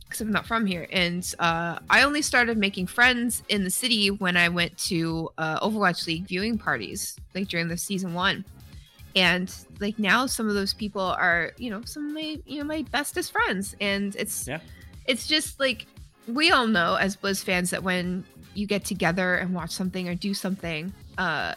[0.05, 0.87] because I'm not from here.
[0.93, 5.59] And uh, I only started making friends in the city when I went to uh,
[5.67, 8.45] Overwatch League viewing parties, like during the season one.
[9.17, 12.65] And like now, some of those people are, you know, some of my, you know,
[12.65, 13.75] my bestest friends.
[13.81, 14.61] And it's, Yeah.
[15.07, 15.87] it's just like
[16.29, 20.15] we all know as Blizz fans that when you get together and watch something or
[20.15, 21.55] do something, uh,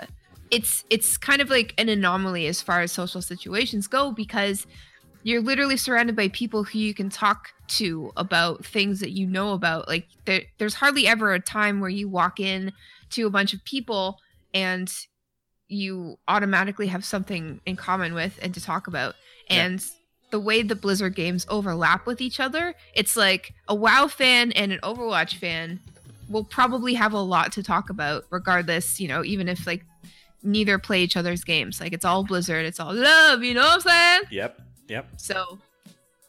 [0.51, 4.65] it's it's kind of like an anomaly as far as social situations go because
[5.23, 9.53] you're literally surrounded by people who you can talk to about things that you know
[9.53, 12.71] about like there, there's hardly ever a time where you walk in
[13.11, 14.17] to a bunch of people
[14.53, 14.91] and
[15.67, 19.13] you automatically have something in common with and to talk about
[19.49, 19.65] Yeah.
[19.65, 19.85] and
[20.31, 24.71] the way the blizzard games overlap with each other it's like a wow fan and
[24.71, 25.79] an overwatch fan
[26.29, 29.83] will probably have a lot to talk about regardless you know even if like
[30.43, 33.73] neither play each other's games like it's all blizzard it's all love you know what
[33.73, 34.61] i'm saying Yep.
[34.87, 35.07] Yep.
[35.17, 35.57] so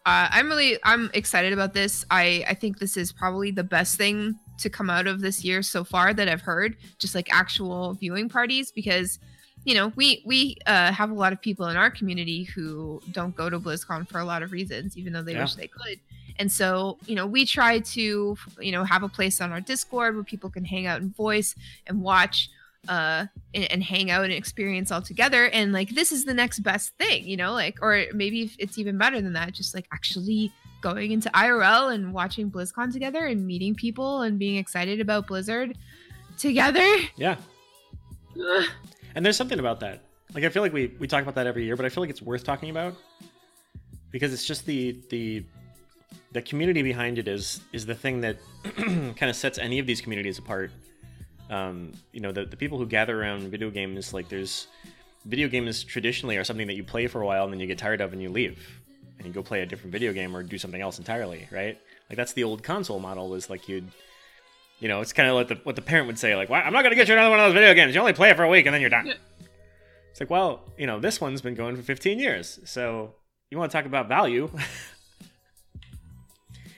[0.06, 2.06] uh, I'm really I'm excited about this.
[2.10, 5.62] I I think this is probably the best thing to come out of this year
[5.62, 6.74] so far that I've heard.
[6.98, 9.18] Just like actual viewing parties because
[9.64, 13.36] you know we we uh, have a lot of people in our community who don't
[13.36, 15.42] go to BlizzCon for a lot of reasons, even though they Yeah.
[15.42, 16.00] wish they could.
[16.40, 20.14] And so you know we try to you know have a place on our Discord
[20.16, 21.54] where people can hang out and voice
[21.86, 22.50] and watch
[22.88, 26.60] uh and, and hang out and experience all together and like this is the next
[26.60, 30.50] best thing you know like or maybe it's even better than that just like actually
[30.80, 35.76] going into irl and watching blizzcon together and meeting people and being excited about blizzard
[36.38, 36.88] together
[38.34, 38.64] Yeah.
[39.14, 40.02] And there's something about that.
[40.34, 42.10] Like I feel like we we talk about that every year, but I feel like
[42.10, 42.94] it's worth talking about
[44.10, 45.44] because it's just the the
[46.32, 48.38] the community behind it is is the thing that
[48.76, 50.70] kind of sets any of these communities apart.
[51.48, 54.68] Um, you know, the the people who gather around video games, like there's
[55.24, 57.78] video games traditionally are something that you play for a while and then you get
[57.78, 58.80] tired of and you leave
[59.18, 61.78] and you go play a different video game or do something else entirely, right?
[62.08, 63.90] Like that's the old console model was like you'd
[64.78, 66.72] you know, it's kind of like the, what the parent would say, like, "Why I'm
[66.72, 67.94] not going to get you another one of those video games.
[67.94, 69.12] You only play it for a week and then you're done."
[70.10, 73.14] It's like, well, you know, this one's been going for 15 years, so
[73.50, 74.50] you want to talk about value,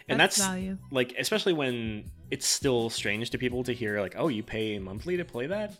[0.08, 0.78] and that's, value.
[0.90, 5.16] like, especially when it's still strange to people to hear, like, "Oh, you pay monthly
[5.16, 5.74] to play that,"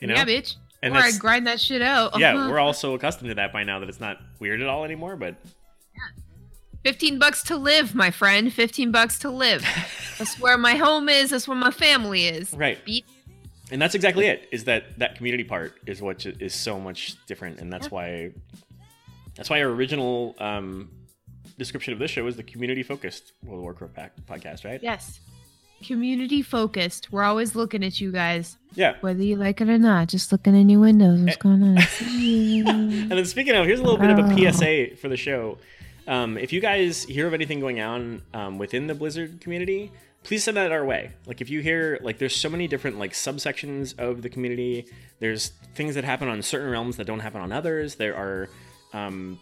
[0.00, 0.14] you know?
[0.14, 0.56] yeah bitch.
[0.82, 2.12] And or i grind that shit out.
[2.18, 4.84] Yeah, we're all so accustomed to that by now that it's not weird at all
[4.84, 5.16] anymore.
[5.16, 5.36] But
[6.84, 8.52] 15 bucks to live my friend.
[8.52, 9.62] 15 bucks to live.
[10.18, 11.30] That's where my home is.
[11.30, 12.52] That's where my family is.
[12.54, 13.04] Right, Beat.
[13.70, 17.58] and that's exactly it is that that community part is what is so much different
[17.58, 18.32] and that's why
[19.34, 20.90] that's why our original um,
[21.60, 24.82] description of this show is the community focused world of warcraft pack- podcast right?
[24.82, 25.20] Yes.
[25.84, 27.12] Community focused.
[27.12, 28.56] We're always looking at you guys.
[28.74, 28.96] Yeah.
[29.02, 31.76] Whether you like it or not just looking in your windows what's going on?
[33.10, 35.58] And then speaking of here's a little bit of a psa for the show.
[36.08, 39.92] Um, if you guys hear of anything going on um, within the blizzard community
[40.22, 41.12] please send that our way.
[41.26, 44.86] Like if you hear like there's so many different like subsections of the community.
[45.18, 47.94] There's things that happen on certain realms that don't happen on others.
[47.96, 48.48] There are
[48.92, 49.38] um,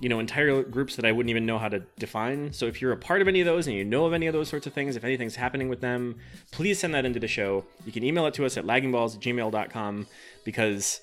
[0.00, 2.52] you know entire groups that i wouldn't even know how to define.
[2.52, 4.32] So if you're a part of any of those and you know of any of
[4.32, 6.16] those sorts of things if anything's happening with them
[6.52, 7.64] please send that into the show.
[7.84, 10.06] You can email it to us at laggingballs@gmail.com
[10.44, 11.00] because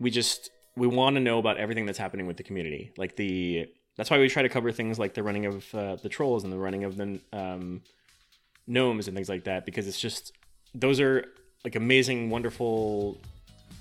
[0.00, 2.90] we just we want to know about everything that's happening with the community.
[2.96, 6.08] Like the that's why we try to cover things like the running of uh, the
[6.10, 7.80] trolls and the running of the um,
[8.66, 10.32] gnomes and things like that because it's just
[10.74, 11.24] those are
[11.64, 13.16] like amazing wonderful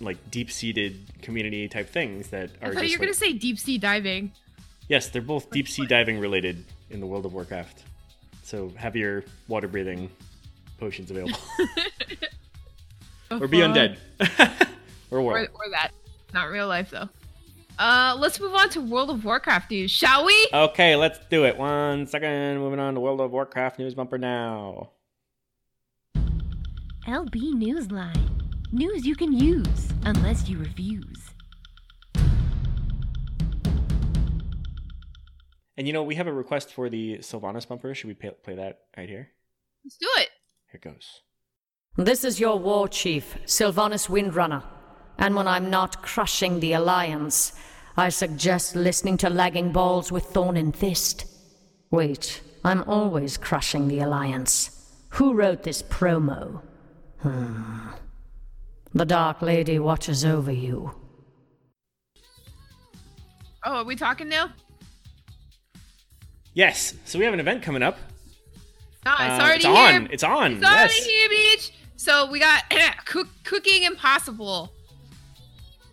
[0.02, 3.34] like deep-seated community type things that I are thought just you were like- gonna say
[3.34, 4.32] deep sea diving.
[4.88, 7.84] Yes they're both deep sea diving related in the world of warcraft
[8.44, 10.10] so have your water breathing
[10.78, 11.40] potions available
[13.32, 13.98] or be undead
[15.12, 15.92] or war Or, or that.
[16.34, 17.10] Not real life though.
[17.78, 20.48] Uh, let's move on to World of Warcraft news, shall we?
[20.54, 21.58] Okay, let's do it.
[21.58, 22.60] One second.
[22.60, 24.92] Moving on to World of Warcraft news bumper now.
[27.06, 28.30] LB Newsline.
[28.72, 31.32] News you can use, unless you refuse.
[35.78, 37.94] And you know, we have a request for the Sylvanas bumper.
[37.94, 39.32] Should we pay, play that right here?
[39.84, 40.30] Let's do it.
[40.72, 41.22] Here it goes.
[41.98, 44.64] This is your war chief, Sylvanas Windrunner.
[45.18, 47.54] And when I'm not crushing the Alliance,
[47.96, 51.26] I suggest listening to Lagging Balls with Thorn and Fist.
[51.92, 54.92] Wait, I'm always crushing the Alliance.
[55.10, 56.62] Who wrote this promo?
[57.20, 57.90] Hmm.
[58.94, 60.92] The Dark Lady watches over you.
[63.64, 64.52] Oh, are we talking now?
[66.56, 66.96] Yes.
[67.06, 67.98] So we have an event coming up.
[69.06, 69.76] No, it's Uh, already it's here.
[69.76, 70.10] on.
[70.12, 70.52] It's on.
[70.54, 71.06] It's already yes.
[71.06, 71.72] here, bitch.
[71.98, 72.64] So we got
[73.06, 74.72] cook, cooking impossible.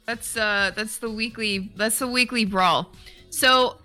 [0.06, 2.90] That's uh that's the weekly that's the weekly brawl.
[3.30, 3.76] So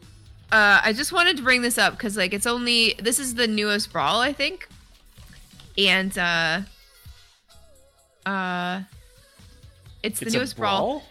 [0.51, 3.47] uh I just wanted to bring this up because like it's only this is the
[3.47, 4.67] newest brawl I think,
[5.77, 6.61] and uh
[8.25, 8.81] uh
[10.03, 10.79] it's the It's newest brawl.
[10.99, 11.03] brawl.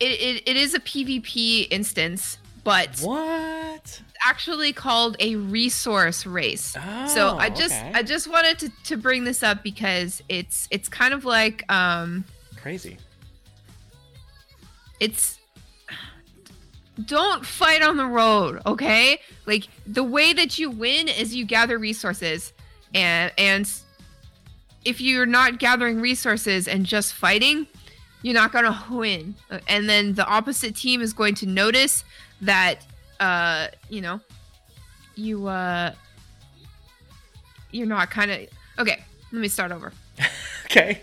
[0.00, 3.73] It, it it is a PvP instance, but What?
[4.24, 6.72] Actually called a resource race.
[6.72, 7.92] so Oh, I just okay.
[7.94, 12.24] I just wanted to, to bring this up because it's it's kind of like um
[12.56, 12.98] Crazy.
[15.00, 15.38] it's
[17.06, 19.18] don't fight on the road, okay?
[19.46, 22.52] Like the way that you win is you gather resources
[22.94, 23.70] and and
[24.84, 27.66] if you're not gathering resources and just fighting,
[28.22, 29.34] you're not going to win.
[29.66, 32.04] And then the opposite team is going to notice
[32.42, 32.86] that
[33.24, 34.20] uh, you know,
[35.16, 35.92] you uh
[37.70, 38.40] you're not kind of
[38.78, 39.02] Okay,
[39.32, 39.92] let me start over.
[40.66, 41.02] Okay.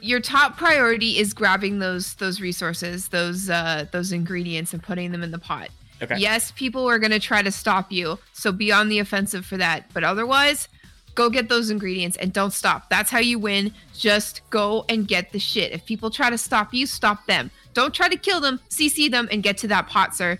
[0.00, 5.22] your top priority is grabbing those those resources those uh those ingredients and putting them
[5.22, 5.68] in the pot
[6.02, 6.16] Okay.
[6.16, 9.58] yes people are going to try to stop you so be on the offensive for
[9.58, 10.68] that but otherwise
[11.14, 15.32] go get those ingredients and don't stop that's how you win just go and get
[15.32, 18.60] the shit if people try to stop you stop them don't try to kill them
[18.68, 20.38] cc them and get to that pot sir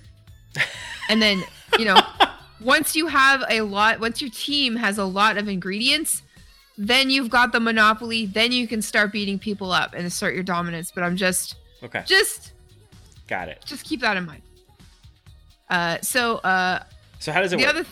[1.09, 1.43] and then
[1.78, 1.97] you know
[2.61, 6.22] once you have a lot once your team has a lot of ingredients
[6.76, 10.43] then you've got the monopoly then you can start beating people up and assert your
[10.45, 12.03] dominance but i'm just Okay.
[12.07, 12.53] just
[13.28, 13.62] Got it.
[13.64, 14.43] just keep that in mind
[15.70, 16.83] uh so uh
[17.20, 17.74] So how does it the work?
[17.74, 17.87] other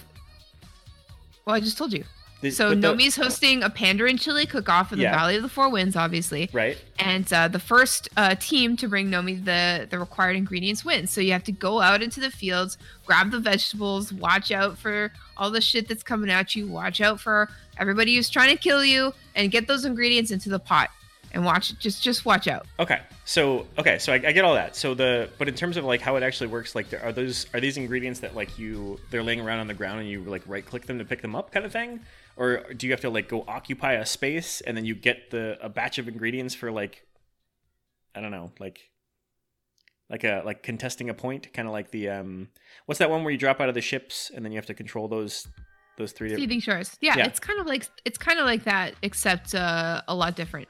[1.46, 2.04] well i just told you
[2.40, 5.16] The- so with the- nomi's hosting a pandaren chili cook-off in the Yeah.
[5.16, 6.78] valley of the four winds obviously Right.
[6.98, 11.10] and uh, the first uh, team to bring Nomi the the required ingredients wins.
[11.10, 15.12] So you have to go out into the fields, grab the vegetables, watch out for
[15.36, 18.84] all the shit that's coming at you, watch out for everybody who's trying to kill
[18.84, 20.90] you, and get those ingredients into the pot.
[21.32, 22.64] And watch, just just watch out.
[22.80, 23.00] Okay.
[23.26, 23.98] So okay.
[23.98, 24.74] So I, I get all that.
[24.74, 27.44] So the but in terms of like how it actually works, like there- are those
[27.52, 30.40] are these ingredients that like you they're laying around on the ground and you like
[30.46, 32.00] right click them to pick them up kind of thing,
[32.38, 35.58] or do you have to like go occupy a space and then you get the
[35.60, 37.04] a batch of ingredients for like
[38.14, 38.80] I don't know like
[40.10, 42.48] like a like contesting a point, kind of like the um
[42.86, 44.74] what's that one where you drop out of the ships and then you have to
[44.74, 45.46] control those
[45.98, 46.34] those three.
[46.34, 47.26] Seething Shores, yeah, Yeah.
[47.26, 50.68] it's kind of like it's kind of like that, except uh, a lot different.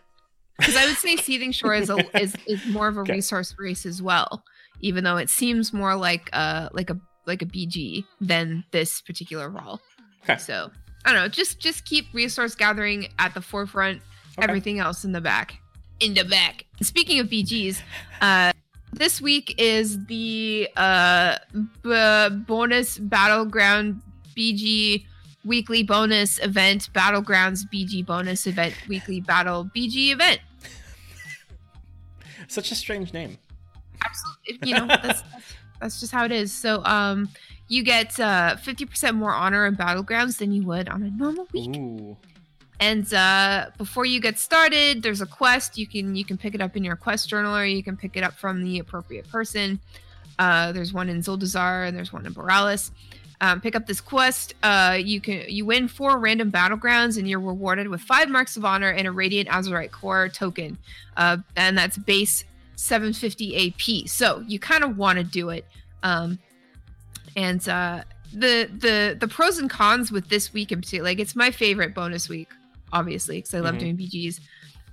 [0.59, 3.12] Because I would say Seething Shore is, a, is is more of a Okay.
[3.12, 4.43] resource race as well,
[4.81, 9.49] even though it seems more like uh like a like a BG than this particular
[9.51, 9.81] role.
[10.25, 10.39] Okay.
[10.39, 10.71] So
[11.09, 11.29] I don't know.
[11.29, 14.03] Just just keep resource gathering at the forefront.
[14.37, 14.45] Okay.
[14.45, 15.59] Everything else in the back.
[16.01, 16.67] In the back.
[16.83, 17.81] Speaking of BGs,
[18.21, 18.53] uh,
[18.93, 21.39] this week is the uh
[21.83, 24.03] b- bonus battleground
[24.37, 25.07] BG
[25.47, 30.41] weekly bonus event battlegrounds BG bonus event weekly battle BG event.
[32.49, 33.39] Such a strange name.
[34.05, 36.53] Absolutely, you know that's that's, that's just how it is.
[36.53, 37.31] So um,
[37.69, 41.77] you get uh 50% more honor in battlegrounds than you would on a normal week.
[41.77, 42.16] Ooh.
[42.81, 45.79] And uh, before you get started, there's a quest.
[45.79, 48.16] You can you can pick it up in your quest journal, or you can pick
[48.16, 49.81] it up from the appropriate person.
[50.39, 52.93] Uh, there's one in Zuldazar, and there's one in Boralus.
[53.41, 54.55] Um, pick up this quest.
[54.62, 58.64] Uh, you can you win four random battlegrounds, and you're rewarded with five marks of
[58.64, 60.79] honor and a Radiant Azerite Core token,
[61.16, 62.45] uh, and that's base
[62.77, 64.09] 750 AP.
[64.09, 65.64] So you kind of want to do it.
[66.05, 66.39] Um,
[67.47, 71.36] and uh, the the the pros and cons with this week in particular, like it's
[71.45, 72.49] my favorite bonus week,
[72.93, 73.80] obviously, because I love Mhm.
[73.84, 74.41] doing BGs.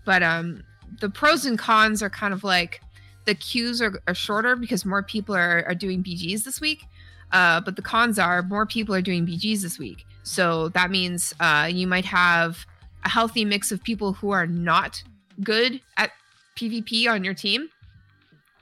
[0.06, 0.64] But um,
[1.02, 2.82] the pros and cons are kind of like
[3.26, 6.86] the queues are, are shorter because more people are, are doing BGs this week.
[7.32, 10.06] Uh, but the cons are more people are doing BGs this week.
[10.24, 12.66] So that means uh, you might have
[13.04, 15.04] a healthy mix of people who are not
[15.44, 16.12] good at
[16.56, 17.70] PvP on your team.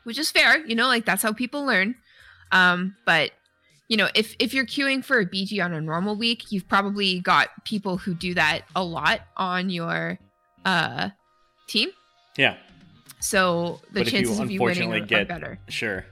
[0.06, 0.66] which is fair.
[0.66, 1.96] You know, like that's how people learn.
[2.52, 3.32] Um, but
[3.90, 7.20] you know, if if you're queuing for a BG on a normal week, you've probably
[7.20, 10.18] got people who do that a lot on your
[10.66, 11.10] uh
[11.68, 11.90] team.
[12.38, 12.56] Yeah,
[13.20, 15.60] So the But if you chances of you winning are, are get- better.
[15.70, 16.06] sure.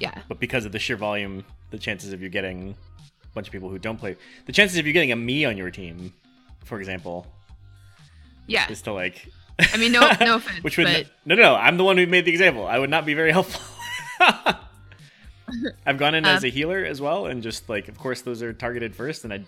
[0.00, 0.22] Yeah.
[0.28, 2.74] But because of the sheer volume, the chances of you getting
[3.22, 5.56] a bunch of people who don't play, the chances of you getting a me on
[5.56, 6.12] your team,
[6.64, 7.26] for example,
[8.48, 8.68] Yeah.
[8.70, 9.28] is to like.
[9.72, 11.54] I mean, no, no offense, Which would but no, no, no.
[11.54, 12.66] I'm the one who made the example.
[12.66, 13.60] I would not be very helpful.
[15.86, 18.42] I've gone in as Um, a healer as well, and just like, of course, those
[18.42, 19.44] are targeted first, and I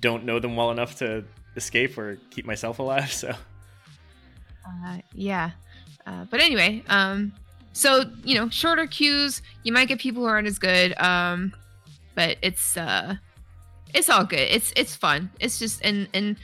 [0.00, 1.24] don't know them well enough to
[1.56, 3.10] escape or keep myself alive.
[3.12, 3.34] So
[4.66, 5.50] Uh, yeah.
[6.06, 7.32] Uh, but anyway, um,
[7.72, 10.98] so you know, shorter queues, you might get people who aren't as good.
[11.00, 11.52] Um,
[12.14, 13.16] but it's uh,
[13.94, 14.40] it's all good.
[14.50, 15.30] It's it's fun.
[15.40, 16.36] It's just and and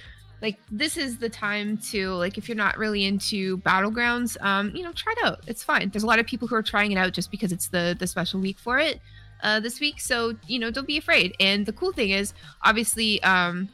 [0.42, 4.82] like this is the time to like if you're not really into battlegrounds, um, you
[4.82, 5.40] know, try it out.
[5.46, 5.90] It's fine.
[5.90, 8.06] There's a lot of people who are trying it out just because it's the the
[8.06, 9.00] special week for it.
[9.42, 11.34] Uh, this week, so you know, don't be afraid.
[11.38, 12.32] And the cool thing is,
[12.64, 13.68] obviously, um,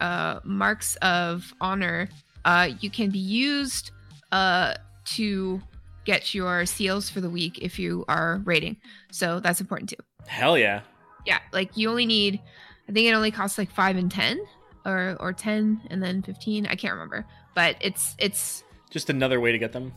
[0.00, 2.08] uh, marks of honor
[2.44, 3.90] uh, you can be used
[4.32, 4.74] uh,
[5.04, 5.62] to
[6.04, 8.76] get your seals for the week if you are raiding.
[9.10, 9.96] So that's important too.
[10.26, 10.80] hell yeah,
[11.26, 12.40] Yeah, like you only need,
[12.88, 14.44] I think it only costs like five and ten,
[14.84, 16.66] or or ten and then fifteen.
[16.66, 17.24] I can't remember,
[17.54, 19.92] but it's it's just another way to get them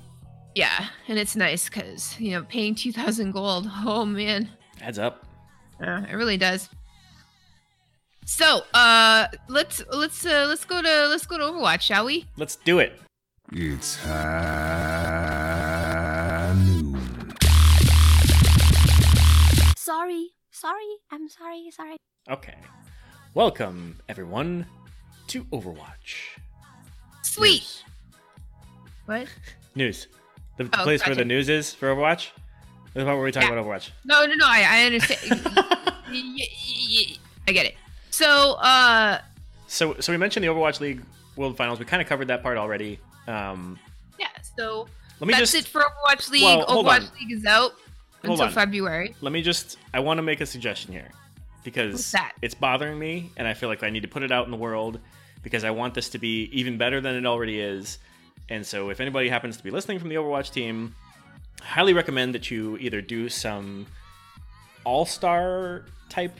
[0.57, 3.69] yeah, and it's nice because you know paying two thousand gold.
[3.85, 4.49] Oh man,
[4.81, 5.23] adds up.
[5.79, 6.67] uh, it really does.
[8.25, 12.25] So uh, let's let's uh, let's go to let's go to Overwatch, shall we?
[12.37, 12.99] Let's do it.
[13.53, 15.35] It's high
[16.65, 17.33] noon.
[19.77, 21.97] Sorry, sorry, I'm sorry, sorry.
[22.31, 22.55] Okay,
[23.33, 24.65] welcome everyone
[25.27, 26.37] to Overwatch.
[27.23, 27.61] Sweet.
[27.61, 27.83] News.
[29.05, 29.27] What?
[29.75, 30.07] News.
[30.57, 32.29] The, the Oh, place where the news is for Overwatch.
[32.93, 33.51] This is where we talk Yeah.
[33.53, 33.91] about Overwatch.
[34.05, 34.45] No, no, no.
[34.47, 35.41] I, I understand.
[37.47, 37.75] I get it.
[38.09, 39.19] So, uh,
[39.67, 41.01] So, so we mentioned the Overwatch League
[41.35, 41.79] World Finals.
[41.79, 42.99] We kind of covered that part already.
[43.27, 43.77] Um,
[44.19, 44.27] yeah.
[44.57, 44.87] So
[45.19, 46.43] let me that's just it for Overwatch League.
[46.43, 47.11] Well, Overwatch on.
[47.19, 47.71] League is out
[48.25, 48.51] Hold until on.
[48.51, 49.15] February.
[49.21, 49.77] let me just.
[49.93, 51.09] I want to make a suggestion here
[51.67, 52.11] because
[52.41, 54.57] it's bothering me, and I feel like I need to put it out in the
[54.57, 54.99] world
[55.43, 57.99] because I want this to be even better than it already is.
[58.49, 60.95] And so, if anybody happens to be listening from the Overwatch team,
[61.61, 63.85] highly recommend that you either do some
[64.85, 66.37] all-star type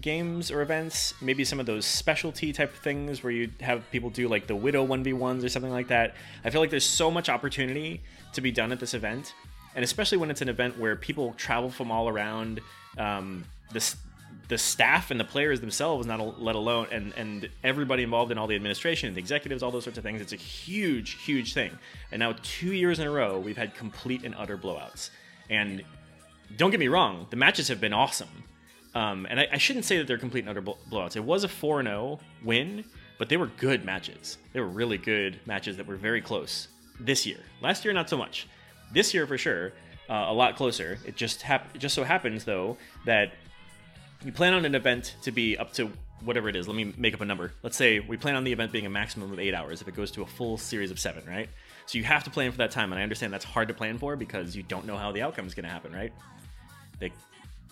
[0.00, 4.26] games or events, maybe some of those specialty type things where you have people do
[4.26, 6.14] like the Widow 1v1s or something like that.
[6.44, 8.02] I feel like there's so much opportunity
[8.32, 9.34] to be done at this event,
[9.74, 12.60] and especially when it's an event where people travel from all around.
[12.96, 13.96] Um, the, s-
[14.48, 18.46] the staff and the players themselves, not let alone, and, and everybody involved in all
[18.46, 20.20] the administration, the executives, all those sorts of things.
[20.20, 21.70] It's a huge, huge thing.
[22.12, 25.10] And now, two years in a row, we've had complete and utter blowouts.
[25.48, 25.82] And
[26.56, 28.44] don't get me wrong, the matches have been awesome.
[28.94, 31.16] Um, and I, I shouldn't say that they're complete and utter bl- blowouts.
[31.16, 32.84] It was a 4 0 win,
[33.18, 34.38] but they were good matches.
[34.52, 36.68] They were really good matches that were very close
[37.00, 37.38] this year.
[37.60, 38.46] Last year, not so much.
[38.92, 39.72] This year, for sure,
[40.08, 40.98] uh, a lot closer.
[41.04, 42.76] It just hap- it just so happens, though,
[43.06, 43.32] that
[44.24, 45.90] you plan on an event to be up to
[46.22, 46.66] whatever it is.
[46.66, 47.52] Let me make up a number.
[47.62, 49.94] Let's say we plan on the event being a maximum of eight hours if it
[49.94, 51.48] goes to a full series of seven, right?
[51.86, 53.98] So you have to plan for that time, and I understand that's hard to plan
[53.98, 56.12] for because you don't know how the outcome is going to happen, right?
[56.98, 57.12] They,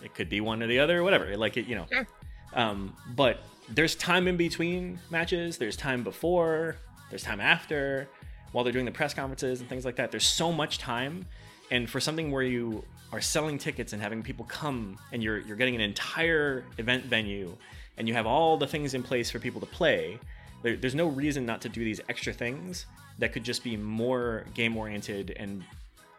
[0.02, 1.36] it could be one or the other, or whatever.
[1.36, 1.86] Like it, you know.
[1.90, 2.06] Sure.
[2.54, 5.56] Um, but there's time in between matches.
[5.56, 6.76] There's time before.
[7.08, 8.08] There's time after.
[8.50, 10.10] While they're doing the press conferences and things like that.
[10.10, 11.24] There's so much time,
[11.70, 15.56] and for something where you are selling tickets and having people come, and you're you're
[15.56, 17.56] getting an entire event venue,
[17.98, 20.18] and you have all the things in place for people to play.
[20.62, 22.86] There, there's no reason not to do these extra things
[23.18, 25.62] that could just be more game oriented and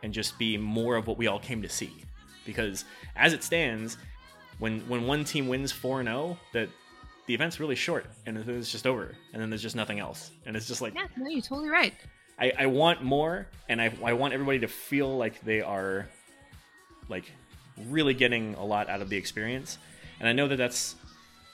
[0.04, 1.94] and just be more of what we all came to see.
[2.46, 2.86] Because
[3.16, 3.98] as it stands,
[4.60, 6.70] when when one team wins 4-0, that
[7.26, 10.32] the event's really short and then it's just over and then there's just nothing else.
[10.46, 11.94] And it's just like Yeah, no, you're totally right.
[12.38, 16.08] I, I want more and I, I want everybody to feel like they are
[17.10, 17.32] like
[17.90, 19.78] really getting a lot out of the experience.
[20.20, 20.96] And I know that that's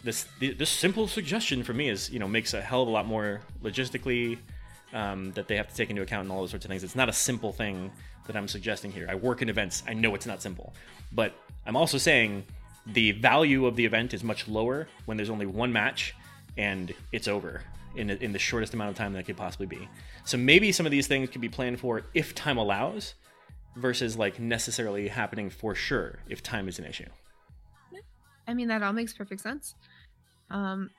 [0.04, 3.06] this this simple suggestion for me is you know makes a hell of a lot
[3.06, 4.38] more logistically
[4.94, 6.84] um, that they have to take into account and all those sorts of things.
[6.84, 7.92] It's not a simple thing
[8.28, 9.08] that I'm suggesting here.
[9.10, 9.84] I work in events.
[9.88, 10.74] I know it's not simple,
[11.12, 11.34] but
[11.66, 12.46] I'm also saying
[12.86, 16.16] the value of the event is much lower when there's only one match
[16.58, 17.62] and it's over
[17.96, 19.88] in, in the shortest amount of time that could possibly be.
[20.26, 23.16] So maybe some of these things could be planned for if time allows
[23.80, 27.08] versus like necessarily happening for sure if time is an issue.
[28.48, 29.76] I mean, that all makes perfect sense.
[30.50, 30.90] Um,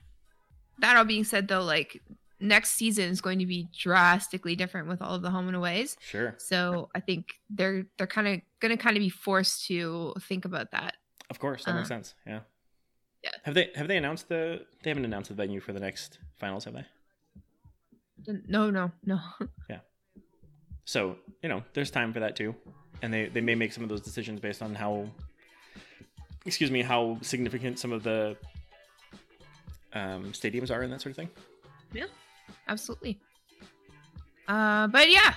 [0.78, 2.00] that all being said, though, like
[2.38, 5.96] next season is going to be drastically different with all of the home and aways.
[6.00, 6.34] Sure.
[6.38, 10.44] So I think they're they're kind of going to kind of be forced to think
[10.44, 10.94] about that.
[11.28, 12.14] Of course, that makes Uh, sense.
[12.26, 12.40] Yeah.
[13.24, 13.30] yeah.
[13.44, 16.64] Have they have they announced the they haven't announced the venue for the next finals,
[16.64, 16.86] have they?
[18.46, 19.18] No, no, no.
[20.90, 22.52] So, you know, there's time for that too.
[23.00, 25.08] And they, they may make some of those decisions based on how
[26.44, 28.36] excuse me, how significant some of the
[29.92, 31.30] um, stadiums are and that sort of thing.
[31.92, 32.06] Yeah,
[32.66, 33.20] absolutely.
[34.48, 35.34] Uh, but yeah.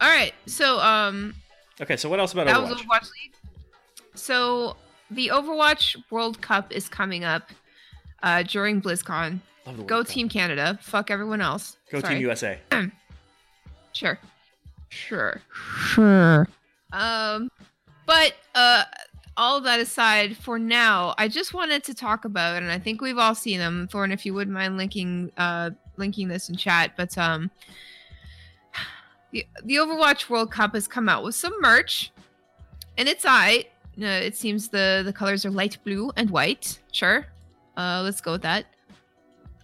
[0.00, 0.32] All right.
[0.46, 1.34] So um,
[1.80, 2.84] Okay, so what else about that was Overwatch?
[2.84, 3.34] Overwatch League.
[4.14, 4.76] So
[5.10, 7.50] the Overwatch World Cup is coming up
[8.22, 9.40] uh, during BlizzCon.
[9.88, 10.06] Go Cup.
[10.06, 10.78] Team Canada.
[10.80, 11.76] Fuck everyone else.
[11.90, 12.14] Go Sorry.
[12.14, 12.60] Team USA.
[13.92, 14.16] Sure.
[14.90, 15.40] Sure.
[15.86, 16.48] Sure.
[16.92, 17.50] Um,
[18.06, 18.84] but uh,
[19.36, 23.00] all of that aside, for now, I just wanted to talk about, and I think
[23.00, 23.88] we've all seen them.
[23.90, 27.50] Thorn, if you wouldn't mind linking uh linking this in chat, but um,
[29.32, 32.10] the the Overwatch World Cup has come out with some merch,
[32.98, 33.66] and it's I.
[34.00, 36.80] Uh, it seems the the colors are light blue and white.
[36.90, 37.26] Sure.
[37.76, 38.66] Uh, let's go with that.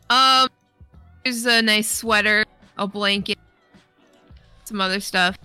[0.08, 0.48] Um,
[1.24, 2.44] there's a nice sweater,
[2.78, 3.38] a blanket
[4.68, 5.36] some other stuff.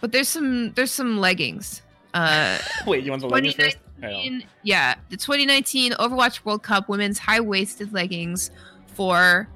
[0.00, 1.82] But there's some there's some leggings.
[2.14, 3.76] Uh Wait, you want the leggings first?
[4.02, 4.12] I don't.
[4.22, 8.50] 2019 yeah, the 2019 Overwatch World Cup women's high-waisted leggings
[8.94, 9.48] for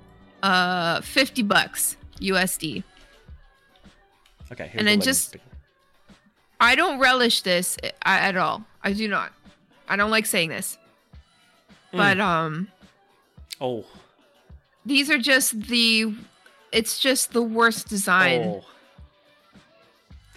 [0.43, 2.83] uh 50 bucks USD.
[4.53, 5.37] Okay, here's and the then just-
[6.61, 8.65] I don't relish this at all.
[8.83, 9.33] I do not.
[9.89, 10.79] I don't like saying this.
[11.93, 11.97] Mm.
[11.99, 12.69] But um
[13.61, 13.85] Oh.
[14.85, 16.15] these are just the
[16.75, 18.43] it's just the worst design.
[18.43, 18.65] Oh.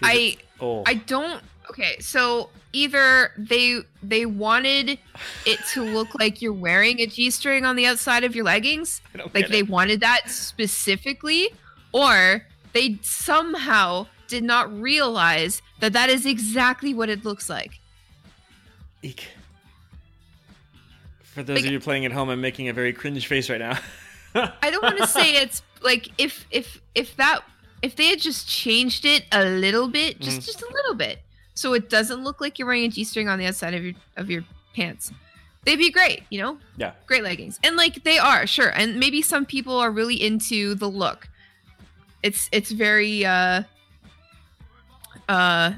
[0.02, 0.82] I Oh.
[0.86, 1.42] I don't.
[1.70, 4.98] Okay, so either they they wanted
[5.46, 9.00] it to look like you're wearing a g-string on the outside of your leggings,
[9.34, 11.48] like they wanted that specifically,
[11.92, 17.80] or they somehow did not realize that that is exactly what it looks like.
[19.02, 19.28] Eek.
[21.22, 23.60] For those Like- of you playing at home, I'm making a very cringe face right
[23.60, 23.78] now.
[24.62, 27.40] I don't want to say it's like if if if that
[27.82, 30.44] if they had just changed it a little bit, just Mhm.
[30.46, 31.20] just a little bit,
[31.54, 34.30] so it doesn't look like you're wearing a g-string on the outside of your of
[34.30, 35.12] your pants,
[35.64, 36.24] they'd be great.
[36.30, 36.92] You know, Yeah.
[37.06, 40.88] great leggings, and like they are sure, and maybe some people are really into the
[40.88, 41.28] look.
[42.22, 43.62] It's it's very uh
[45.28, 45.72] uh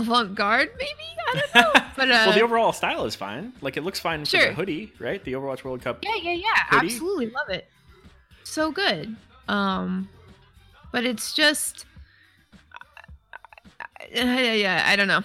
[0.00, 0.90] avant-garde, maybe
[1.28, 3.52] I don't know, but uh, well, the overall style is fine.
[3.60, 4.48] Like it looks fine for Sure.
[4.48, 5.22] the hoodie, right?
[5.24, 5.98] The Overwatch World Cup.
[6.02, 6.46] Yeah, yeah, yeah.
[6.70, 6.86] hoodie.
[6.94, 7.66] Absolutely love it.
[8.44, 9.16] So good.
[9.48, 10.08] Um
[10.92, 11.84] but it's just
[14.12, 15.22] yeah, yeah, I don't know.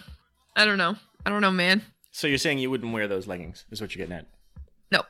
[0.55, 0.95] I don't know.
[1.25, 1.81] I don't know, man.
[2.11, 3.65] So you're saying you wouldn't wear those leggings?
[3.71, 4.27] Is what you're getting at?
[4.91, 5.03] No.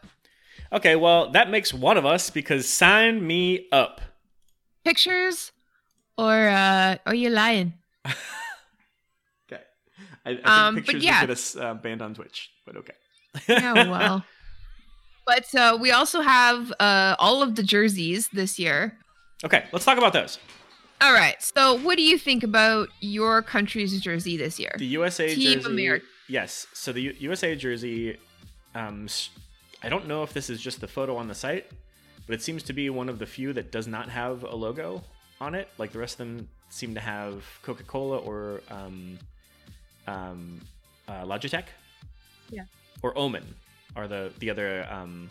[0.74, 4.02] Okay, well that makes one of us because sign me up.
[4.84, 5.52] Pictures
[6.18, 7.74] or uh or you lying?
[10.26, 11.22] I, I think Um, but pictures yeah.
[11.22, 12.94] would get us uh, banned on Twitch, but okay.
[13.48, 14.26] Yeah, well.
[15.26, 18.98] but uh we also have uh all of the jerseys this year.
[19.46, 20.40] okay, let's talk about those.
[21.00, 21.42] All right.
[21.42, 24.74] So what do you think about your country's jersey this year?
[24.78, 25.70] The USA Team jersey.
[25.72, 26.06] America.
[26.28, 26.68] Yes.
[26.74, 28.18] So the U- USA jersey.
[28.76, 29.08] Um,
[29.84, 31.66] I don't know if this is just the photo on the site,
[32.28, 35.04] but it seems to be one of the few that does not have a logo
[35.40, 35.70] on it.
[35.80, 39.18] Like the rest of them seem to have Coca-Cola or um,
[40.08, 40.62] um,
[41.08, 41.66] uh, Logitech.
[42.50, 42.64] Yeah.
[43.02, 43.46] Or Omen
[43.96, 45.30] are the the other um,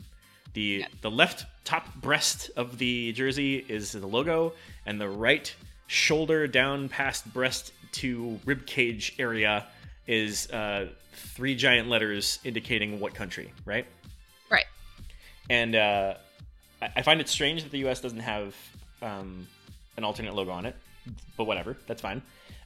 [0.54, 4.52] the the left top breast of the jersey is the logo,
[4.86, 5.54] and the right
[5.86, 9.66] shoulder down past breast to rib cage area
[10.06, 13.86] is uh, three giant letters indicating what country, right?
[14.50, 14.66] Right.
[15.48, 16.14] And uh,
[16.82, 18.00] I- I find it strange that the U.S.
[18.00, 18.54] doesn't have
[19.02, 19.46] um,
[19.96, 20.74] an alternate logo on it,
[21.36, 22.22] but whatever, that's fine.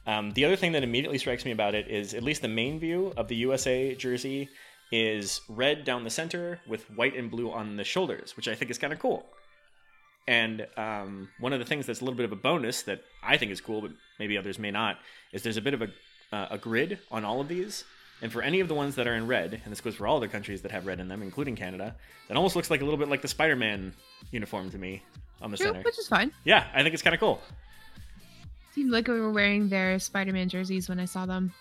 [0.07, 2.79] Um, the other thing that immediately strikes me about it is at least the main
[2.79, 4.49] view of the USA jersey
[4.91, 8.69] is red down the center with white and blue on the shoulders, which I think
[8.69, 9.25] is kind of cool.
[10.27, 13.37] And um, one of the things that's a little bit of a bonus that I
[13.37, 14.97] think is cool, but maybe others may not,
[15.31, 15.89] is there's a bit of a,
[16.31, 17.83] uh, a grid on all of these.
[18.21, 20.19] And for any of the ones that are in red, and this goes for all
[20.19, 21.95] the countries that have red in them, including Canada,
[22.27, 23.93] that almost looks like a little bit like the Spider-Man
[24.31, 25.03] uniform to me
[25.41, 25.81] on the True, center.
[25.83, 26.31] which is fine.
[26.43, 27.41] Yeah, I think it's kind of cool.
[28.75, 31.53] Seemed like we were wearing their Spider-Man jerseys when I saw them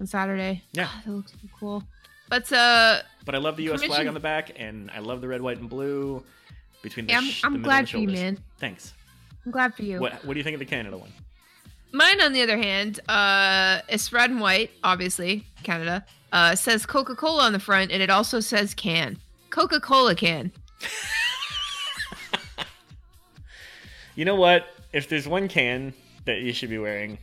[0.00, 0.64] on Saturday.
[0.72, 0.88] Yeah.
[0.88, 1.84] Ah, that looks cool.
[2.28, 3.84] But uh, But I love the U.S.
[3.84, 6.24] flag on the back, and I love the red, white, and blue
[6.82, 8.36] between the, yeah, I'm, sh- I'm middle glad for you, man.
[8.58, 8.94] Thanks.
[9.46, 10.00] I'm glad for you.
[10.00, 11.12] What What do you think of the Canada one?
[11.92, 16.04] Mine, on the other hand, uh, it's red and white, obviously, Canada.
[16.32, 19.18] Uh, says Coca Cola on the front, and it also says can.
[19.50, 20.50] Coca Cola can.
[24.16, 24.66] You know what?
[24.92, 25.94] If there's one can
[26.26, 27.18] that you should be wearing,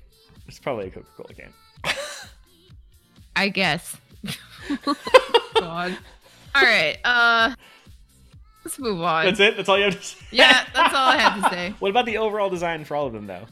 [0.48, 1.54] it's probably a Coca Cola can.
[3.36, 3.98] I guess.
[5.60, 5.98] God.
[6.56, 6.98] All right.
[7.04, 7.54] Uh,
[8.66, 9.26] let's move on.
[9.26, 9.56] That's it.
[9.58, 10.18] That's all you have to say.
[10.32, 11.74] Yeah, that's all I have to say.
[11.80, 13.46] What about the overall design for all of them, though?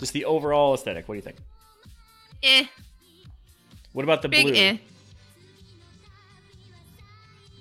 [0.00, 1.08] Just the overall aesthetic.
[1.08, 1.36] What do you think?
[2.42, 2.64] Eh,
[3.92, 4.54] What about the big blue?
[4.54, 4.76] eh.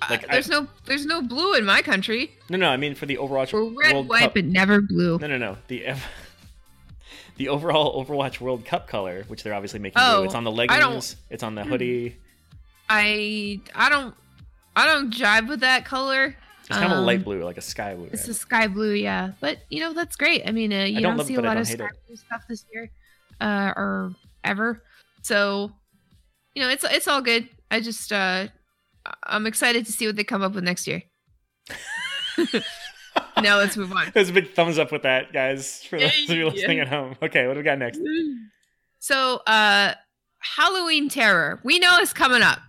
[0.10, 2.32] Like, Uh, I- there's no there's no blue in my country.
[2.50, 2.68] No, no.
[2.70, 3.46] I mean for the overall.
[3.54, 4.34] We're red, World white, Cup.
[4.34, 5.20] but never blue.
[5.20, 5.58] No, no, no.
[5.68, 6.06] The ev-
[7.42, 10.26] the overall Overwatch World Cup color, which they're obviously making Oh, blue.
[10.26, 11.16] It's on the I leggings.
[11.32, 12.18] It's on the hoodie.
[12.88, 14.14] I I don't
[14.76, 16.36] I don't jive with that color.
[16.60, 18.10] It's kind of a light Um, blue, like a sky blue.
[18.12, 18.30] It's right?
[18.30, 19.32] a sky blue, yeah.
[19.40, 20.44] But you know that's great.
[20.46, 21.92] I mean, uh, you don't don't, see it, a lot of sky it.
[22.08, 22.92] blue stuff this year,
[23.40, 24.14] uh, or
[24.44, 24.84] ever.
[25.24, 25.72] So,
[26.54, 27.50] you know, it's it's all good.
[27.72, 28.50] I just uh,
[29.24, 31.02] I'm excited to see what they come up with next year.
[33.42, 34.12] now let's move on.
[34.14, 36.52] There's a big thumbs up with that, guys, for those of you Yeah.
[36.52, 37.16] listening at home.
[37.22, 38.00] Okay, what do we got next?
[39.04, 39.96] So, uh,
[40.38, 42.60] Halloween Terror, we know is coming up,